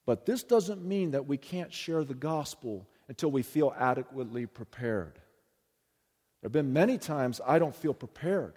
But 0.04 0.26
this 0.26 0.42
doesn't 0.42 0.84
mean 0.84 1.12
that 1.12 1.26
we 1.26 1.38
can't 1.38 1.72
share 1.72 2.04
the 2.04 2.14
gospel 2.14 2.86
until 3.08 3.30
we 3.30 3.42
feel 3.42 3.74
adequately 3.78 4.44
prepared. 4.46 5.14
There 5.14 6.48
have 6.48 6.52
been 6.52 6.72
many 6.72 6.98
times 6.98 7.40
I 7.46 7.58
don't 7.58 7.74
feel 7.74 7.94
prepared, 7.94 8.54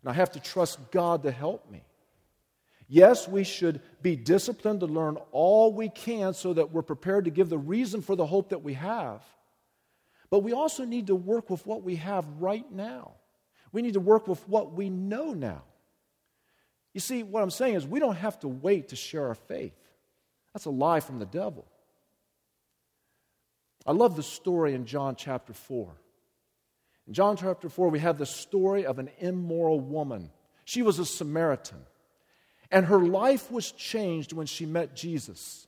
and 0.00 0.10
I 0.10 0.12
have 0.14 0.30
to 0.32 0.40
trust 0.40 0.78
God 0.90 1.24
to 1.24 1.30
help 1.30 1.70
me. 1.70 1.82
Yes, 2.88 3.28
we 3.28 3.44
should 3.44 3.82
be 4.00 4.16
disciplined 4.16 4.80
to 4.80 4.86
learn 4.86 5.18
all 5.30 5.72
we 5.72 5.90
can 5.90 6.32
so 6.32 6.54
that 6.54 6.72
we're 6.72 6.82
prepared 6.82 7.26
to 7.26 7.30
give 7.30 7.50
the 7.50 7.58
reason 7.58 8.00
for 8.00 8.16
the 8.16 8.26
hope 8.26 8.48
that 8.48 8.62
we 8.62 8.74
have. 8.74 9.22
But 10.30 10.40
we 10.40 10.52
also 10.52 10.84
need 10.84 11.08
to 11.08 11.14
work 11.14 11.50
with 11.50 11.66
what 11.66 11.82
we 11.82 11.96
have 11.96 12.26
right 12.38 12.70
now. 12.72 13.12
We 13.72 13.82
need 13.82 13.94
to 13.94 14.00
work 14.00 14.26
with 14.26 14.46
what 14.48 14.72
we 14.72 14.88
know 14.88 15.32
now. 15.32 15.62
You 16.94 17.00
see, 17.00 17.22
what 17.22 17.42
I'm 17.42 17.50
saying 17.50 17.74
is 17.74 17.86
we 17.86 18.00
don't 18.00 18.16
have 18.16 18.38
to 18.40 18.48
wait 18.48 18.88
to 18.88 18.96
share 18.96 19.28
our 19.28 19.34
faith. 19.34 19.74
That's 20.54 20.64
a 20.64 20.70
lie 20.70 21.00
from 21.00 21.18
the 21.18 21.26
devil. 21.26 21.66
I 23.86 23.92
love 23.92 24.16
the 24.16 24.22
story 24.22 24.74
in 24.74 24.86
John 24.86 25.14
chapter 25.14 25.52
4. 25.52 25.94
In 27.06 27.14
John 27.14 27.36
chapter 27.36 27.68
4, 27.68 27.88
we 27.88 28.00
have 28.00 28.18
the 28.18 28.26
story 28.26 28.84
of 28.84 28.98
an 28.98 29.10
immoral 29.18 29.80
woman. 29.80 30.30
She 30.64 30.82
was 30.82 30.98
a 30.98 31.06
Samaritan, 31.06 31.78
and 32.70 32.86
her 32.86 32.98
life 32.98 33.50
was 33.50 33.72
changed 33.72 34.32
when 34.32 34.46
she 34.46 34.66
met 34.66 34.94
Jesus. 34.94 35.66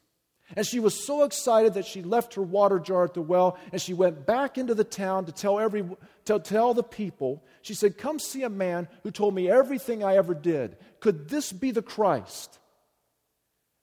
And 0.57 0.67
she 0.67 0.81
was 0.81 1.07
so 1.07 1.23
excited 1.23 1.75
that 1.75 1.87
she 1.87 2.03
left 2.03 2.35
her 2.35 2.43
water 2.43 2.81
jar 2.81 3.05
at 3.05 3.15
the 3.15 3.23
well 3.23 3.57
and 3.71 3.81
she 3.81 3.95
went 3.95 4.27
back 4.27 4.59
into 4.59 4.75
the 4.75 4.85
town 4.85 5.27
to 5.27 5.33
tell, 5.33 5.61
every, 5.61 5.89
to 6.25 6.39
tell 6.41 6.75
the 6.75 6.83
people. 6.83 7.45
She 7.63 7.75
said, 7.75 7.97
Come 7.97 8.19
see 8.19 8.43
a 8.43 8.49
man 8.49 8.89
who 9.05 9.13
told 9.13 9.35
me 9.35 9.49
everything 9.49 10.03
I 10.03 10.17
ever 10.17 10.35
did. 10.35 10.77
Could 10.99 11.29
this 11.29 11.53
be 11.53 11.71
the 11.71 11.83
Christ? 11.83 12.59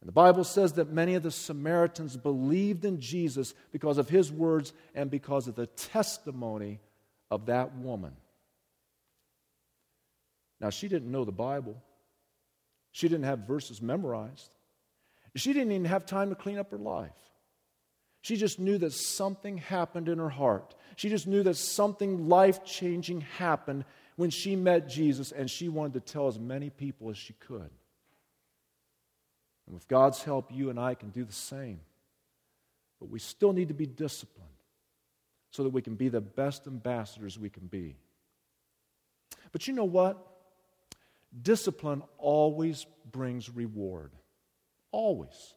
And 0.02 0.08
the 0.10 0.14
Bible 0.14 0.44
says 0.44 0.74
that 0.74 0.92
many 0.92 1.16
of 1.16 1.24
the 1.24 1.32
Samaritans 1.32 2.18
believed 2.18 2.86
in 2.86 3.00
Jesus 3.00 3.54
because 3.72 3.98
of 3.98 4.10
his 4.10 4.32
words 4.32 4.74
and 4.94 5.10
because 5.10 5.48
of 5.48 5.56
the 5.56 5.68
testimony 5.68 6.80
of 7.32 7.48
that 7.48 7.76
woman. 7.78 8.14
Now, 10.60 10.70
she 10.70 10.88
didn't 10.88 11.12
know 11.12 11.24
the 11.24 11.32
Bible, 11.32 11.82
she 12.98 13.08
didn't 13.08 13.26
have 13.26 13.42
verses 13.42 13.80
memorized, 13.80 14.56
she 15.36 15.54
didn't 15.54 15.72
even 15.72 15.86
have 15.86 16.08
time 16.08 16.30
to 16.30 16.36
clean 16.36 16.58
up 16.58 16.72
her 16.72 16.80
life. 16.80 17.12
She 18.24 18.38
just 18.38 18.58
knew 18.58 18.80
that 18.80 18.92
something 18.92 19.60
happened 19.60 20.10
in 20.10 20.18
her 20.18 20.32
heart. 20.32 20.74
She 20.96 21.08
just 21.08 21.28
knew 21.28 21.44
that 21.44 21.58
something 21.58 22.28
life 22.28 22.66
changing 22.66 23.22
happened 23.22 23.86
when 24.16 24.32
she 24.32 24.56
met 24.56 24.90
Jesus, 24.90 25.32
and 25.32 25.48
she 25.48 25.70
wanted 25.70 25.94
to 25.94 26.12
tell 26.12 26.28
as 26.28 26.40
many 26.40 26.72
people 26.72 27.12
as 27.12 27.20
she 27.20 27.34
could. 27.34 27.70
And 29.68 29.76
with 29.76 29.88
God's 29.88 30.24
help, 30.24 30.52
you 30.52 30.72
and 30.72 30.80
I 30.80 30.96
can 30.96 31.12
do 31.12 31.24
the 31.24 31.32
same. 31.32 31.82
But 33.00 33.12
we 33.12 33.20
still 33.20 33.54
need 33.54 33.68
to 33.68 33.76
be 33.76 33.86
disciplined 33.86 34.50
so 35.52 35.62
that 35.62 35.70
we 35.70 35.84
can 35.84 35.94
be 35.94 36.10
the 36.10 36.20
best 36.20 36.66
ambassadors 36.66 37.38
we 37.38 37.52
can 37.52 37.68
be. 37.68 37.96
But 39.52 39.68
you 39.68 39.76
know 39.76 39.86
what? 39.86 40.37
Discipline 41.42 42.04
always 42.18 42.86
brings 43.12 43.50
reward. 43.50 44.12
Always. 44.92 45.54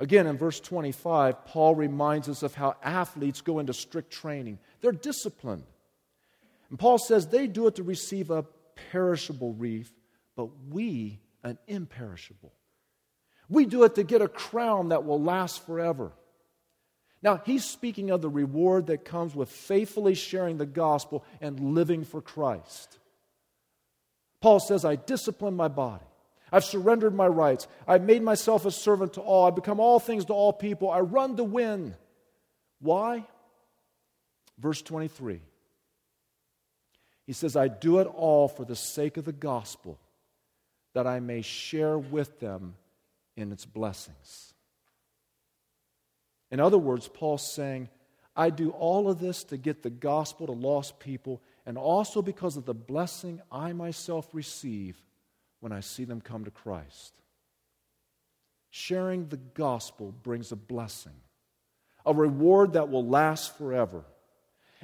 Again, 0.00 0.26
in 0.26 0.36
verse 0.36 0.58
25, 0.58 1.44
Paul 1.44 1.74
reminds 1.74 2.28
us 2.28 2.42
of 2.42 2.54
how 2.54 2.76
athletes 2.82 3.40
go 3.40 3.58
into 3.58 3.72
strict 3.72 4.10
training. 4.10 4.58
They're 4.80 4.92
disciplined. 4.92 5.64
And 6.70 6.78
Paul 6.78 6.98
says 6.98 7.26
they 7.26 7.46
do 7.46 7.66
it 7.66 7.76
to 7.76 7.82
receive 7.82 8.30
a 8.30 8.44
perishable 8.90 9.52
wreath, 9.52 9.92
but 10.34 10.48
we 10.70 11.20
an 11.44 11.58
imperishable. 11.66 12.52
We 13.48 13.66
do 13.66 13.84
it 13.84 13.94
to 13.96 14.04
get 14.04 14.22
a 14.22 14.28
crown 14.28 14.88
that 14.88 15.04
will 15.04 15.22
last 15.22 15.66
forever. 15.66 16.12
Now, 17.22 17.40
he's 17.44 17.64
speaking 17.64 18.10
of 18.10 18.22
the 18.22 18.30
reward 18.30 18.86
that 18.88 19.04
comes 19.04 19.34
with 19.34 19.50
faithfully 19.50 20.14
sharing 20.14 20.58
the 20.58 20.66
gospel 20.66 21.24
and 21.40 21.74
living 21.74 22.04
for 22.04 22.20
Christ. 22.20 22.98
Paul 24.42 24.60
says, 24.60 24.84
I 24.84 24.96
discipline 24.96 25.54
my 25.54 25.68
body. 25.68 26.04
I've 26.50 26.64
surrendered 26.64 27.14
my 27.14 27.26
rights. 27.26 27.66
I've 27.88 28.02
made 28.02 28.22
myself 28.22 28.66
a 28.66 28.70
servant 28.70 29.14
to 29.14 29.22
all. 29.22 29.46
I've 29.46 29.54
become 29.54 29.80
all 29.80 29.98
things 29.98 30.26
to 30.26 30.34
all 30.34 30.52
people. 30.52 30.90
I 30.90 31.00
run 31.00 31.36
to 31.36 31.44
win. 31.44 31.94
Why? 32.80 33.24
Verse 34.58 34.82
23. 34.82 35.40
He 37.26 37.32
says, 37.32 37.56
I 37.56 37.68
do 37.68 38.00
it 38.00 38.06
all 38.06 38.48
for 38.48 38.64
the 38.64 38.76
sake 38.76 39.16
of 39.16 39.24
the 39.24 39.32
gospel, 39.32 39.98
that 40.92 41.06
I 41.06 41.20
may 41.20 41.40
share 41.40 41.96
with 41.96 42.40
them 42.40 42.74
in 43.36 43.52
its 43.52 43.64
blessings. 43.64 44.52
In 46.50 46.60
other 46.60 46.76
words, 46.76 47.08
Paul's 47.08 47.50
saying, 47.50 47.88
I 48.34 48.50
do 48.50 48.70
all 48.70 49.08
of 49.08 49.20
this 49.20 49.44
to 49.44 49.56
get 49.56 49.82
the 49.82 49.90
gospel 49.90 50.46
to 50.46 50.52
lost 50.52 50.98
people, 50.98 51.40
and 51.66 51.78
also 51.78 52.22
because 52.22 52.56
of 52.56 52.64
the 52.64 52.74
blessing 52.74 53.40
I 53.50 53.72
myself 53.72 54.28
receive 54.32 54.96
when 55.60 55.72
I 55.72 55.80
see 55.80 56.04
them 56.04 56.20
come 56.20 56.44
to 56.44 56.50
Christ. 56.50 57.12
Sharing 58.70 59.28
the 59.28 59.36
gospel 59.36 60.12
brings 60.22 60.50
a 60.50 60.56
blessing, 60.56 61.12
a 62.04 62.12
reward 62.12 62.72
that 62.72 62.88
will 62.90 63.06
last 63.06 63.56
forever. 63.56 64.04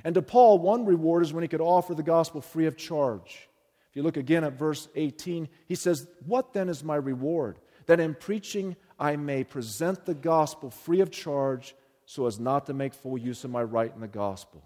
And 0.04 0.14
to 0.14 0.22
Paul, 0.22 0.58
one 0.58 0.84
reward 0.84 1.24
is 1.24 1.32
when 1.32 1.42
he 1.42 1.48
could 1.48 1.60
offer 1.60 1.94
the 1.94 2.02
gospel 2.02 2.40
free 2.40 2.66
of 2.66 2.76
charge. 2.76 3.48
If 3.90 3.96
you 3.96 4.02
look 4.02 4.16
again 4.16 4.44
at 4.44 4.52
verse 4.52 4.88
18, 4.94 5.48
he 5.66 5.74
says, 5.74 6.06
What 6.26 6.52
then 6.52 6.68
is 6.68 6.84
my 6.84 6.96
reward? 6.96 7.58
That 7.86 7.98
in 7.98 8.14
preaching 8.14 8.76
I 8.98 9.16
may 9.16 9.42
present 9.42 10.04
the 10.04 10.14
gospel 10.14 10.70
free 10.70 11.00
of 11.00 11.10
charge 11.10 11.74
so 12.04 12.26
as 12.26 12.38
not 12.38 12.66
to 12.66 12.74
make 12.74 12.94
full 12.94 13.18
use 13.18 13.44
of 13.44 13.50
my 13.50 13.62
right 13.62 13.92
in 13.92 14.00
the 14.00 14.08
gospel. 14.08 14.62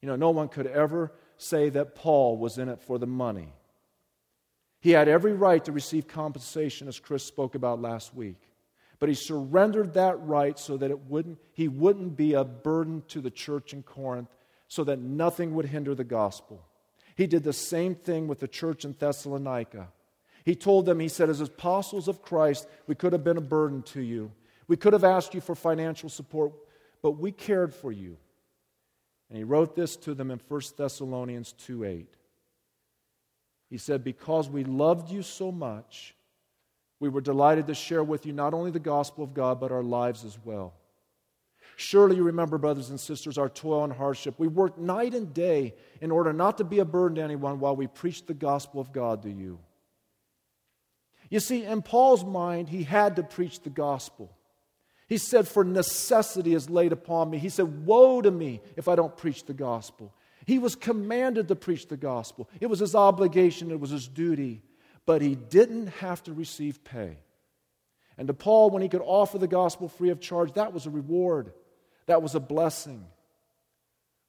You 0.00 0.08
know, 0.08 0.16
no 0.16 0.30
one 0.30 0.48
could 0.48 0.66
ever 0.66 1.12
say 1.42 1.68
that 1.70 1.94
Paul 1.94 2.36
was 2.36 2.58
in 2.58 2.68
it 2.68 2.80
for 2.80 2.98
the 2.98 3.06
money. 3.06 3.52
He 4.80 4.90
had 4.90 5.08
every 5.08 5.32
right 5.32 5.64
to 5.64 5.72
receive 5.72 6.08
compensation, 6.08 6.88
as 6.88 6.98
Chris 6.98 7.24
spoke 7.24 7.54
about 7.54 7.80
last 7.80 8.14
week. 8.14 8.40
But 8.98 9.08
he 9.08 9.14
surrendered 9.14 9.94
that 9.94 10.20
right 10.20 10.58
so 10.58 10.76
that 10.76 10.90
it 10.90 11.06
wouldn't, 11.06 11.38
he 11.52 11.68
wouldn't 11.68 12.16
be 12.16 12.34
a 12.34 12.44
burden 12.44 13.02
to 13.08 13.20
the 13.20 13.30
church 13.30 13.72
in 13.72 13.82
Corinth, 13.82 14.34
so 14.68 14.84
that 14.84 14.98
nothing 14.98 15.54
would 15.54 15.66
hinder 15.66 15.94
the 15.94 16.04
gospel. 16.04 16.64
He 17.14 17.26
did 17.26 17.44
the 17.44 17.52
same 17.52 17.94
thing 17.94 18.26
with 18.26 18.40
the 18.40 18.48
church 18.48 18.84
in 18.84 18.96
Thessalonica. 18.98 19.88
He 20.44 20.54
told 20.54 20.86
them, 20.86 20.98
he 20.98 21.08
said, 21.08 21.30
as 21.30 21.40
apostles 21.40 22.08
of 22.08 22.22
Christ, 22.22 22.66
we 22.86 22.94
could 22.94 23.12
have 23.12 23.22
been 23.22 23.36
a 23.36 23.42
burden 23.42 23.82
to 23.82 24.00
you. 24.00 24.32
We 24.66 24.76
could 24.76 24.92
have 24.92 25.04
asked 25.04 25.34
you 25.34 25.40
for 25.40 25.54
financial 25.54 26.08
support, 26.08 26.52
but 27.02 27.12
we 27.12 27.30
cared 27.30 27.74
for 27.74 27.92
you. 27.92 28.16
And 29.32 29.38
he 29.38 29.44
wrote 29.44 29.74
this 29.74 29.96
to 29.96 30.12
them 30.12 30.30
in 30.30 30.38
1 30.46 30.60
Thessalonians 30.76 31.52
2 31.52 31.84
8. 31.84 32.06
He 33.70 33.78
said, 33.78 34.04
Because 34.04 34.50
we 34.50 34.62
loved 34.62 35.10
you 35.10 35.22
so 35.22 35.50
much, 35.50 36.14
we 37.00 37.08
were 37.08 37.22
delighted 37.22 37.66
to 37.68 37.74
share 37.74 38.04
with 38.04 38.26
you 38.26 38.34
not 38.34 38.52
only 38.52 38.70
the 38.70 38.78
gospel 38.78 39.24
of 39.24 39.32
God, 39.32 39.58
but 39.58 39.72
our 39.72 39.82
lives 39.82 40.26
as 40.26 40.36
well. 40.44 40.74
Surely 41.76 42.16
you 42.16 42.24
remember, 42.24 42.58
brothers 42.58 42.90
and 42.90 43.00
sisters, 43.00 43.38
our 43.38 43.48
toil 43.48 43.84
and 43.84 43.92
hardship. 43.94 44.34
We 44.36 44.48
worked 44.48 44.78
night 44.78 45.14
and 45.14 45.32
day 45.32 45.76
in 46.02 46.10
order 46.10 46.34
not 46.34 46.58
to 46.58 46.64
be 46.64 46.80
a 46.80 46.84
burden 46.84 47.14
to 47.14 47.22
anyone 47.22 47.58
while 47.58 47.74
we 47.74 47.86
preached 47.86 48.26
the 48.26 48.34
gospel 48.34 48.82
of 48.82 48.92
God 48.92 49.22
to 49.22 49.30
you. 49.30 49.58
You 51.30 51.40
see, 51.40 51.64
in 51.64 51.80
Paul's 51.80 52.22
mind, 52.22 52.68
he 52.68 52.82
had 52.82 53.16
to 53.16 53.22
preach 53.22 53.62
the 53.62 53.70
gospel. 53.70 54.30
He 55.12 55.18
said, 55.18 55.46
For 55.46 55.62
necessity 55.62 56.54
is 56.54 56.70
laid 56.70 56.90
upon 56.90 57.28
me. 57.28 57.36
He 57.36 57.50
said, 57.50 57.84
Woe 57.84 58.22
to 58.22 58.30
me 58.30 58.62
if 58.78 58.88
I 58.88 58.96
don't 58.96 59.14
preach 59.14 59.44
the 59.44 59.52
gospel. 59.52 60.14
He 60.46 60.58
was 60.58 60.74
commanded 60.74 61.48
to 61.48 61.54
preach 61.54 61.86
the 61.86 61.98
gospel. 61.98 62.48
It 62.62 62.68
was 62.68 62.78
his 62.78 62.94
obligation, 62.94 63.70
it 63.70 63.78
was 63.78 63.90
his 63.90 64.08
duty, 64.08 64.62
but 65.04 65.20
he 65.20 65.34
didn't 65.34 65.88
have 65.88 66.22
to 66.22 66.32
receive 66.32 66.82
pay. 66.82 67.18
And 68.16 68.26
to 68.28 68.32
Paul, 68.32 68.70
when 68.70 68.80
he 68.80 68.88
could 68.88 69.02
offer 69.04 69.36
the 69.36 69.46
gospel 69.46 69.90
free 69.90 70.08
of 70.08 70.18
charge, 70.18 70.54
that 70.54 70.72
was 70.72 70.86
a 70.86 70.90
reward, 70.90 71.52
that 72.06 72.22
was 72.22 72.34
a 72.34 72.40
blessing. 72.40 73.04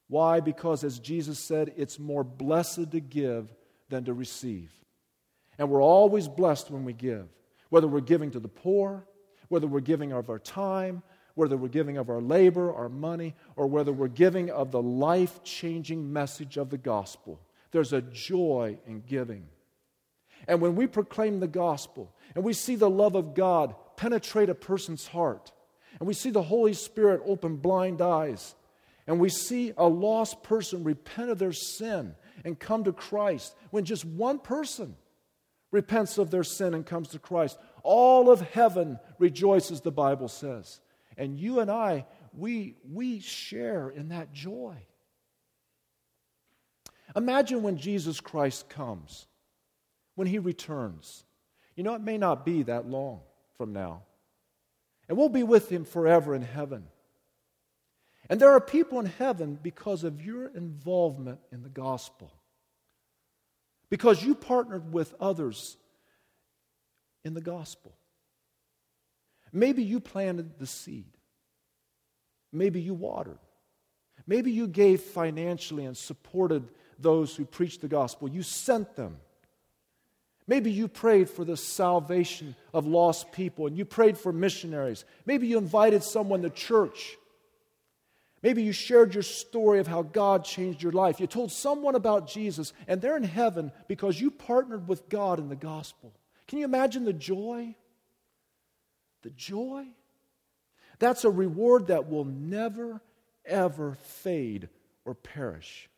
Why? 0.08 0.40
Because, 0.40 0.84
as 0.84 0.98
Jesus 0.98 1.38
said, 1.38 1.72
it's 1.78 1.98
more 1.98 2.24
blessed 2.24 2.90
to 2.90 3.00
give 3.00 3.50
than 3.88 4.04
to 4.04 4.12
receive. 4.12 4.70
And 5.56 5.70
we're 5.70 5.82
always 5.82 6.28
blessed 6.28 6.70
when 6.70 6.84
we 6.84 6.92
give, 6.92 7.26
whether 7.70 7.88
we're 7.88 8.00
giving 8.00 8.32
to 8.32 8.38
the 8.38 8.48
poor, 8.48 9.06
whether 9.48 9.66
we're 9.66 9.80
giving 9.80 10.12
of 10.12 10.30
our 10.30 10.38
time, 10.38 11.02
whether 11.34 11.56
we're 11.56 11.68
giving 11.68 11.96
of 11.96 12.10
our 12.10 12.20
labor, 12.20 12.72
our 12.72 12.88
money, 12.88 13.34
or 13.56 13.66
whether 13.66 13.92
we're 13.92 14.08
giving 14.08 14.50
of 14.50 14.70
the 14.70 14.82
life 14.82 15.42
changing 15.42 16.12
message 16.12 16.56
of 16.56 16.70
the 16.70 16.78
gospel. 16.78 17.40
There's 17.72 17.92
a 17.92 18.02
joy 18.02 18.78
in 18.86 19.00
giving. 19.00 19.46
And 20.46 20.60
when 20.60 20.76
we 20.76 20.86
proclaim 20.86 21.40
the 21.40 21.48
gospel 21.48 22.14
and 22.34 22.44
we 22.44 22.52
see 22.52 22.76
the 22.76 22.90
love 22.90 23.14
of 23.16 23.34
God 23.34 23.74
penetrate 23.96 24.48
a 24.48 24.54
person's 24.54 25.08
heart, 25.08 25.50
and 25.98 26.06
we 26.06 26.14
see 26.14 26.30
the 26.30 26.42
Holy 26.42 26.74
Spirit 26.74 27.22
open 27.24 27.56
blind 27.56 28.00
eyes, 28.00 28.54
and 29.06 29.20
we 29.20 29.28
see 29.28 29.72
a 29.76 29.86
lost 29.86 30.42
person 30.42 30.84
repent 30.84 31.30
of 31.30 31.38
their 31.38 31.52
sin 31.52 32.14
and 32.44 32.58
come 32.58 32.84
to 32.84 32.92
Christ, 32.92 33.54
when 33.70 33.84
just 33.84 34.04
one 34.04 34.38
person 34.38 34.96
repents 35.70 36.18
of 36.18 36.30
their 36.30 36.44
sin 36.44 36.74
and 36.74 36.86
comes 36.86 37.08
to 37.08 37.18
Christ. 37.18 37.58
All 37.84 38.30
of 38.30 38.40
heaven 38.40 38.98
rejoices, 39.18 39.80
the 39.80 39.92
Bible 39.92 40.26
says. 40.26 40.80
And 41.16 41.38
you 41.38 41.60
and 41.60 41.70
I, 41.70 42.06
we, 42.32 42.74
we 42.90 43.20
share 43.20 43.90
in 43.90 44.08
that 44.08 44.32
joy. 44.32 44.74
Imagine 47.14 47.62
when 47.62 47.76
Jesus 47.76 48.20
Christ 48.20 48.68
comes, 48.68 49.26
when 50.16 50.26
he 50.26 50.40
returns. 50.40 51.24
You 51.76 51.84
know, 51.84 51.94
it 51.94 52.00
may 52.00 52.18
not 52.18 52.44
be 52.44 52.64
that 52.64 52.88
long 52.88 53.20
from 53.56 53.72
now. 53.72 54.02
And 55.08 55.16
we'll 55.16 55.28
be 55.28 55.44
with 55.44 55.70
him 55.70 55.84
forever 55.84 56.34
in 56.34 56.42
heaven. 56.42 56.84
And 58.28 58.40
there 58.40 58.50
are 58.50 58.60
people 58.60 58.98
in 58.98 59.06
heaven 59.06 59.58
because 59.62 60.02
of 60.02 60.24
your 60.24 60.48
involvement 60.48 61.40
in 61.52 61.62
the 61.62 61.68
gospel 61.68 62.32
because 63.90 64.24
you 64.24 64.34
partnered 64.34 64.92
with 64.92 65.14
others 65.20 65.76
in 67.24 67.34
the 67.34 67.40
gospel. 67.40 67.92
Maybe 69.52 69.82
you 69.82 70.00
planted 70.00 70.58
the 70.58 70.66
seed. 70.66 71.06
Maybe 72.52 72.80
you 72.80 72.94
watered. 72.94 73.38
Maybe 74.26 74.52
you 74.52 74.66
gave 74.66 75.00
financially 75.00 75.84
and 75.84 75.96
supported 75.96 76.68
those 76.98 77.34
who 77.34 77.44
preached 77.44 77.80
the 77.80 77.88
gospel. 77.88 78.28
You 78.28 78.42
sent 78.42 78.96
them. 78.96 79.16
Maybe 80.46 80.70
you 80.70 80.88
prayed 80.88 81.30
for 81.30 81.44
the 81.44 81.56
salvation 81.56 82.54
of 82.72 82.86
lost 82.86 83.32
people 83.32 83.66
and 83.66 83.76
you 83.76 83.84
prayed 83.84 84.18
for 84.18 84.32
missionaries. 84.32 85.04
Maybe 85.24 85.46
you 85.46 85.58
invited 85.58 86.02
someone 86.02 86.42
to 86.42 86.50
church 86.50 87.16
Maybe 88.44 88.62
you 88.62 88.72
shared 88.72 89.14
your 89.14 89.22
story 89.22 89.78
of 89.78 89.86
how 89.86 90.02
God 90.02 90.44
changed 90.44 90.82
your 90.82 90.92
life. 90.92 91.18
You 91.18 91.26
told 91.26 91.50
someone 91.50 91.94
about 91.94 92.28
Jesus, 92.28 92.74
and 92.86 93.00
they're 93.00 93.16
in 93.16 93.22
heaven 93.22 93.72
because 93.88 94.20
you 94.20 94.30
partnered 94.30 94.86
with 94.86 95.08
God 95.08 95.38
in 95.38 95.48
the 95.48 95.56
gospel. 95.56 96.12
Can 96.46 96.58
you 96.58 96.64
imagine 96.64 97.04
the 97.04 97.12
joy? 97.12 97.74
The 99.22 99.30
joy? 99.30 99.86
That's 100.98 101.24
a 101.24 101.30
reward 101.30 101.88
that 101.88 102.08
will 102.08 102.24
never, 102.24 103.00
ever 103.44 103.94
fade 103.94 104.68
or 105.04 105.14
perish. 105.14 105.88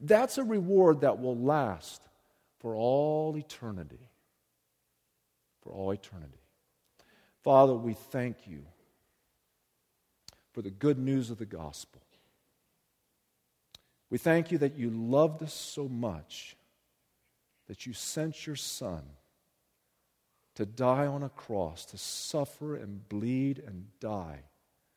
That's 0.00 0.38
a 0.38 0.44
reward 0.44 1.00
that 1.00 1.20
will 1.20 1.36
last 1.36 2.02
for 2.58 2.74
all 2.74 3.36
eternity. 3.36 4.10
For 5.62 5.72
all 5.72 5.92
eternity. 5.92 6.38
Father, 7.42 7.74
we 7.74 7.94
thank 7.94 8.46
you 8.46 8.64
for 10.52 10.62
the 10.62 10.70
good 10.70 10.98
news 10.98 11.30
of 11.30 11.38
the 11.38 11.46
gospel. 11.46 12.02
We 14.10 14.18
thank 14.18 14.50
you 14.50 14.58
that 14.58 14.76
you 14.76 14.90
loved 14.90 15.42
us 15.42 15.52
so 15.52 15.88
much 15.88 16.56
that 17.68 17.86
you 17.86 17.92
sent 17.92 18.46
your 18.46 18.56
Son 18.56 19.02
to 20.58 20.66
die 20.66 21.06
on 21.06 21.22
a 21.22 21.28
cross, 21.28 21.84
to 21.84 21.96
suffer 21.96 22.74
and 22.74 23.08
bleed 23.08 23.62
and 23.64 23.86
die 24.00 24.40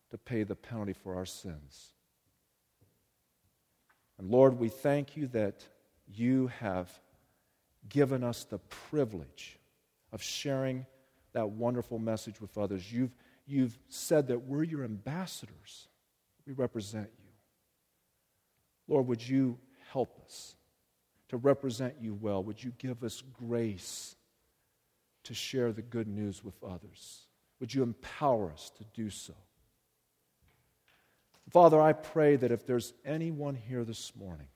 to 0.10 0.18
pay 0.18 0.42
the 0.42 0.56
penalty 0.56 0.92
for 0.92 1.16
our 1.16 1.26
sins. 1.26 1.92
And 4.18 4.32
Lord, 4.32 4.58
we 4.58 4.70
thank 4.70 5.16
you 5.16 5.28
that 5.28 5.64
you 6.12 6.48
have 6.48 6.90
given 7.88 8.24
us 8.24 8.44
the 8.44 8.58
privilege 8.58 9.60
of 10.12 10.24
sharing 10.24 10.88
that 11.34 11.52
wonderful 11.52 12.00
message 12.00 12.42
with 12.42 12.58
others. 12.58 12.92
You've, 12.92 13.14
you've 13.46 13.78
said 13.88 14.30
that 14.30 14.42
we're 14.42 14.64
your 14.64 14.84
ambassadors, 14.84 15.90
we 16.48 16.54
represent 16.54 17.12
you. 17.20 17.30
Lord, 18.88 19.06
would 19.06 19.30
you 19.30 19.60
help 19.92 20.20
us 20.26 20.56
to 21.30 21.38
represent 21.38 21.98
you 22.02 22.16
well? 22.16 22.44
Would 22.44 22.64
you 22.64 22.74
give 22.80 23.04
us 23.04 23.22
grace 23.22 24.16
to 25.24 25.34
share 25.34 25.72
the 25.72 25.82
good 25.82 26.08
news 26.08 26.44
with 26.44 26.56
others? 26.64 27.26
Would 27.60 27.74
you 27.74 27.84
empower 27.84 28.52
us 28.52 28.72
to 28.78 28.84
do 28.94 29.10
so? 29.10 29.34
Father, 31.50 31.82
I 31.82 31.94
pray 31.94 32.38
that 32.38 32.52
if 32.52 32.66
there's 32.66 32.94
anyone 33.06 33.56
here 33.56 33.84
this 33.84 34.16
morning 34.16 34.48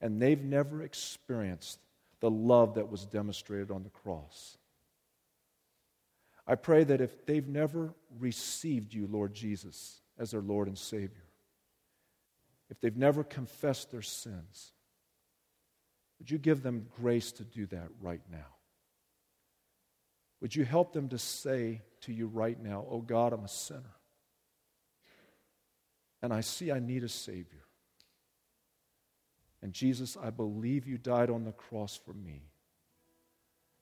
and 0.00 0.20
they've 0.20 0.42
never 0.42 0.82
experienced 0.82 1.78
the 2.20 2.30
love 2.30 2.74
that 2.74 2.90
was 2.90 3.04
demonstrated 3.04 3.70
on 3.70 3.82
the 3.82 3.90
cross, 3.90 4.56
I 6.46 6.54
pray 6.54 6.84
that 6.84 7.00
if 7.00 7.26
they've 7.26 7.46
never 7.46 7.92
received 8.18 8.94
you, 8.94 9.06
Lord 9.06 9.34
Jesus, 9.34 10.00
as 10.18 10.30
their 10.30 10.40
Lord 10.40 10.68
and 10.68 10.78
Savior, 10.78 11.24
if 12.70 12.80
they've 12.80 12.96
never 12.96 13.22
confessed 13.22 13.90
their 13.90 14.02
sins, 14.02 14.72
would 16.18 16.30
you 16.30 16.38
give 16.38 16.62
them 16.62 16.86
grace 16.96 17.32
to 17.32 17.44
do 17.44 17.66
that 17.66 17.88
right 18.00 18.22
now? 18.30 18.55
Would 20.40 20.54
you 20.54 20.64
help 20.64 20.92
them 20.92 21.08
to 21.08 21.18
say 21.18 21.82
to 22.02 22.12
you 22.12 22.26
right 22.26 22.60
now, 22.62 22.84
Oh 22.90 23.00
God, 23.00 23.32
I'm 23.32 23.44
a 23.44 23.48
sinner. 23.48 23.82
And 26.22 26.32
I 26.32 26.40
see 26.40 26.72
I 26.72 26.78
need 26.78 27.04
a 27.04 27.08
Savior. 27.08 27.64
And 29.62 29.72
Jesus, 29.72 30.16
I 30.16 30.30
believe 30.30 30.86
you 30.86 30.98
died 30.98 31.30
on 31.30 31.44
the 31.44 31.52
cross 31.52 31.98
for 32.04 32.12
me. 32.12 32.42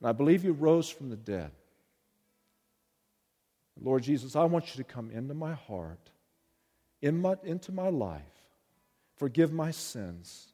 And 0.00 0.08
I 0.08 0.12
believe 0.12 0.44
you 0.44 0.52
rose 0.52 0.88
from 0.88 1.10
the 1.10 1.16
dead. 1.16 1.50
Lord 3.80 4.02
Jesus, 4.02 4.36
I 4.36 4.44
want 4.44 4.68
you 4.68 4.84
to 4.84 4.90
come 4.90 5.10
into 5.10 5.34
my 5.34 5.54
heart, 5.54 6.10
in 7.02 7.20
my, 7.20 7.34
into 7.42 7.72
my 7.72 7.88
life, 7.88 8.22
forgive 9.16 9.52
my 9.52 9.72
sins, 9.72 10.52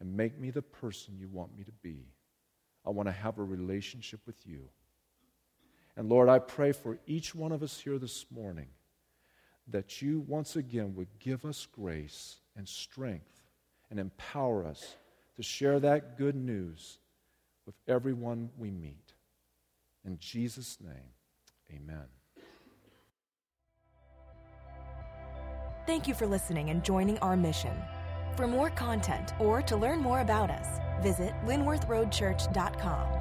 and 0.00 0.16
make 0.16 0.38
me 0.38 0.50
the 0.50 0.62
person 0.62 1.16
you 1.18 1.28
want 1.28 1.56
me 1.56 1.64
to 1.64 1.72
be. 1.82 2.06
I 2.86 2.90
want 2.90 3.08
to 3.08 3.12
have 3.12 3.38
a 3.38 3.42
relationship 3.42 4.20
with 4.26 4.46
you. 4.46 4.68
And 5.98 6.08
Lord, 6.08 6.28
I 6.28 6.38
pray 6.38 6.70
for 6.70 7.00
each 7.08 7.34
one 7.34 7.50
of 7.50 7.60
us 7.60 7.80
here 7.80 7.98
this 7.98 8.24
morning 8.30 8.68
that 9.66 10.00
you 10.00 10.20
once 10.28 10.54
again 10.54 10.94
would 10.94 11.08
give 11.18 11.44
us 11.44 11.66
grace 11.66 12.36
and 12.56 12.68
strength 12.68 13.42
and 13.90 13.98
empower 13.98 14.64
us 14.64 14.94
to 15.34 15.42
share 15.42 15.80
that 15.80 16.16
good 16.16 16.36
news 16.36 16.98
with 17.66 17.74
everyone 17.88 18.48
we 18.56 18.70
meet. 18.70 19.12
In 20.04 20.18
Jesus' 20.20 20.78
name, 20.80 21.10
amen. 21.74 22.06
Thank 25.84 26.06
you 26.06 26.14
for 26.14 26.28
listening 26.28 26.70
and 26.70 26.84
joining 26.84 27.18
our 27.18 27.36
mission. 27.36 27.76
For 28.36 28.46
more 28.46 28.70
content 28.70 29.32
or 29.40 29.62
to 29.62 29.76
learn 29.76 29.98
more 29.98 30.20
about 30.20 30.48
us, 30.48 30.78
visit 31.02 31.34
linworthroadchurch.com. 31.44 33.17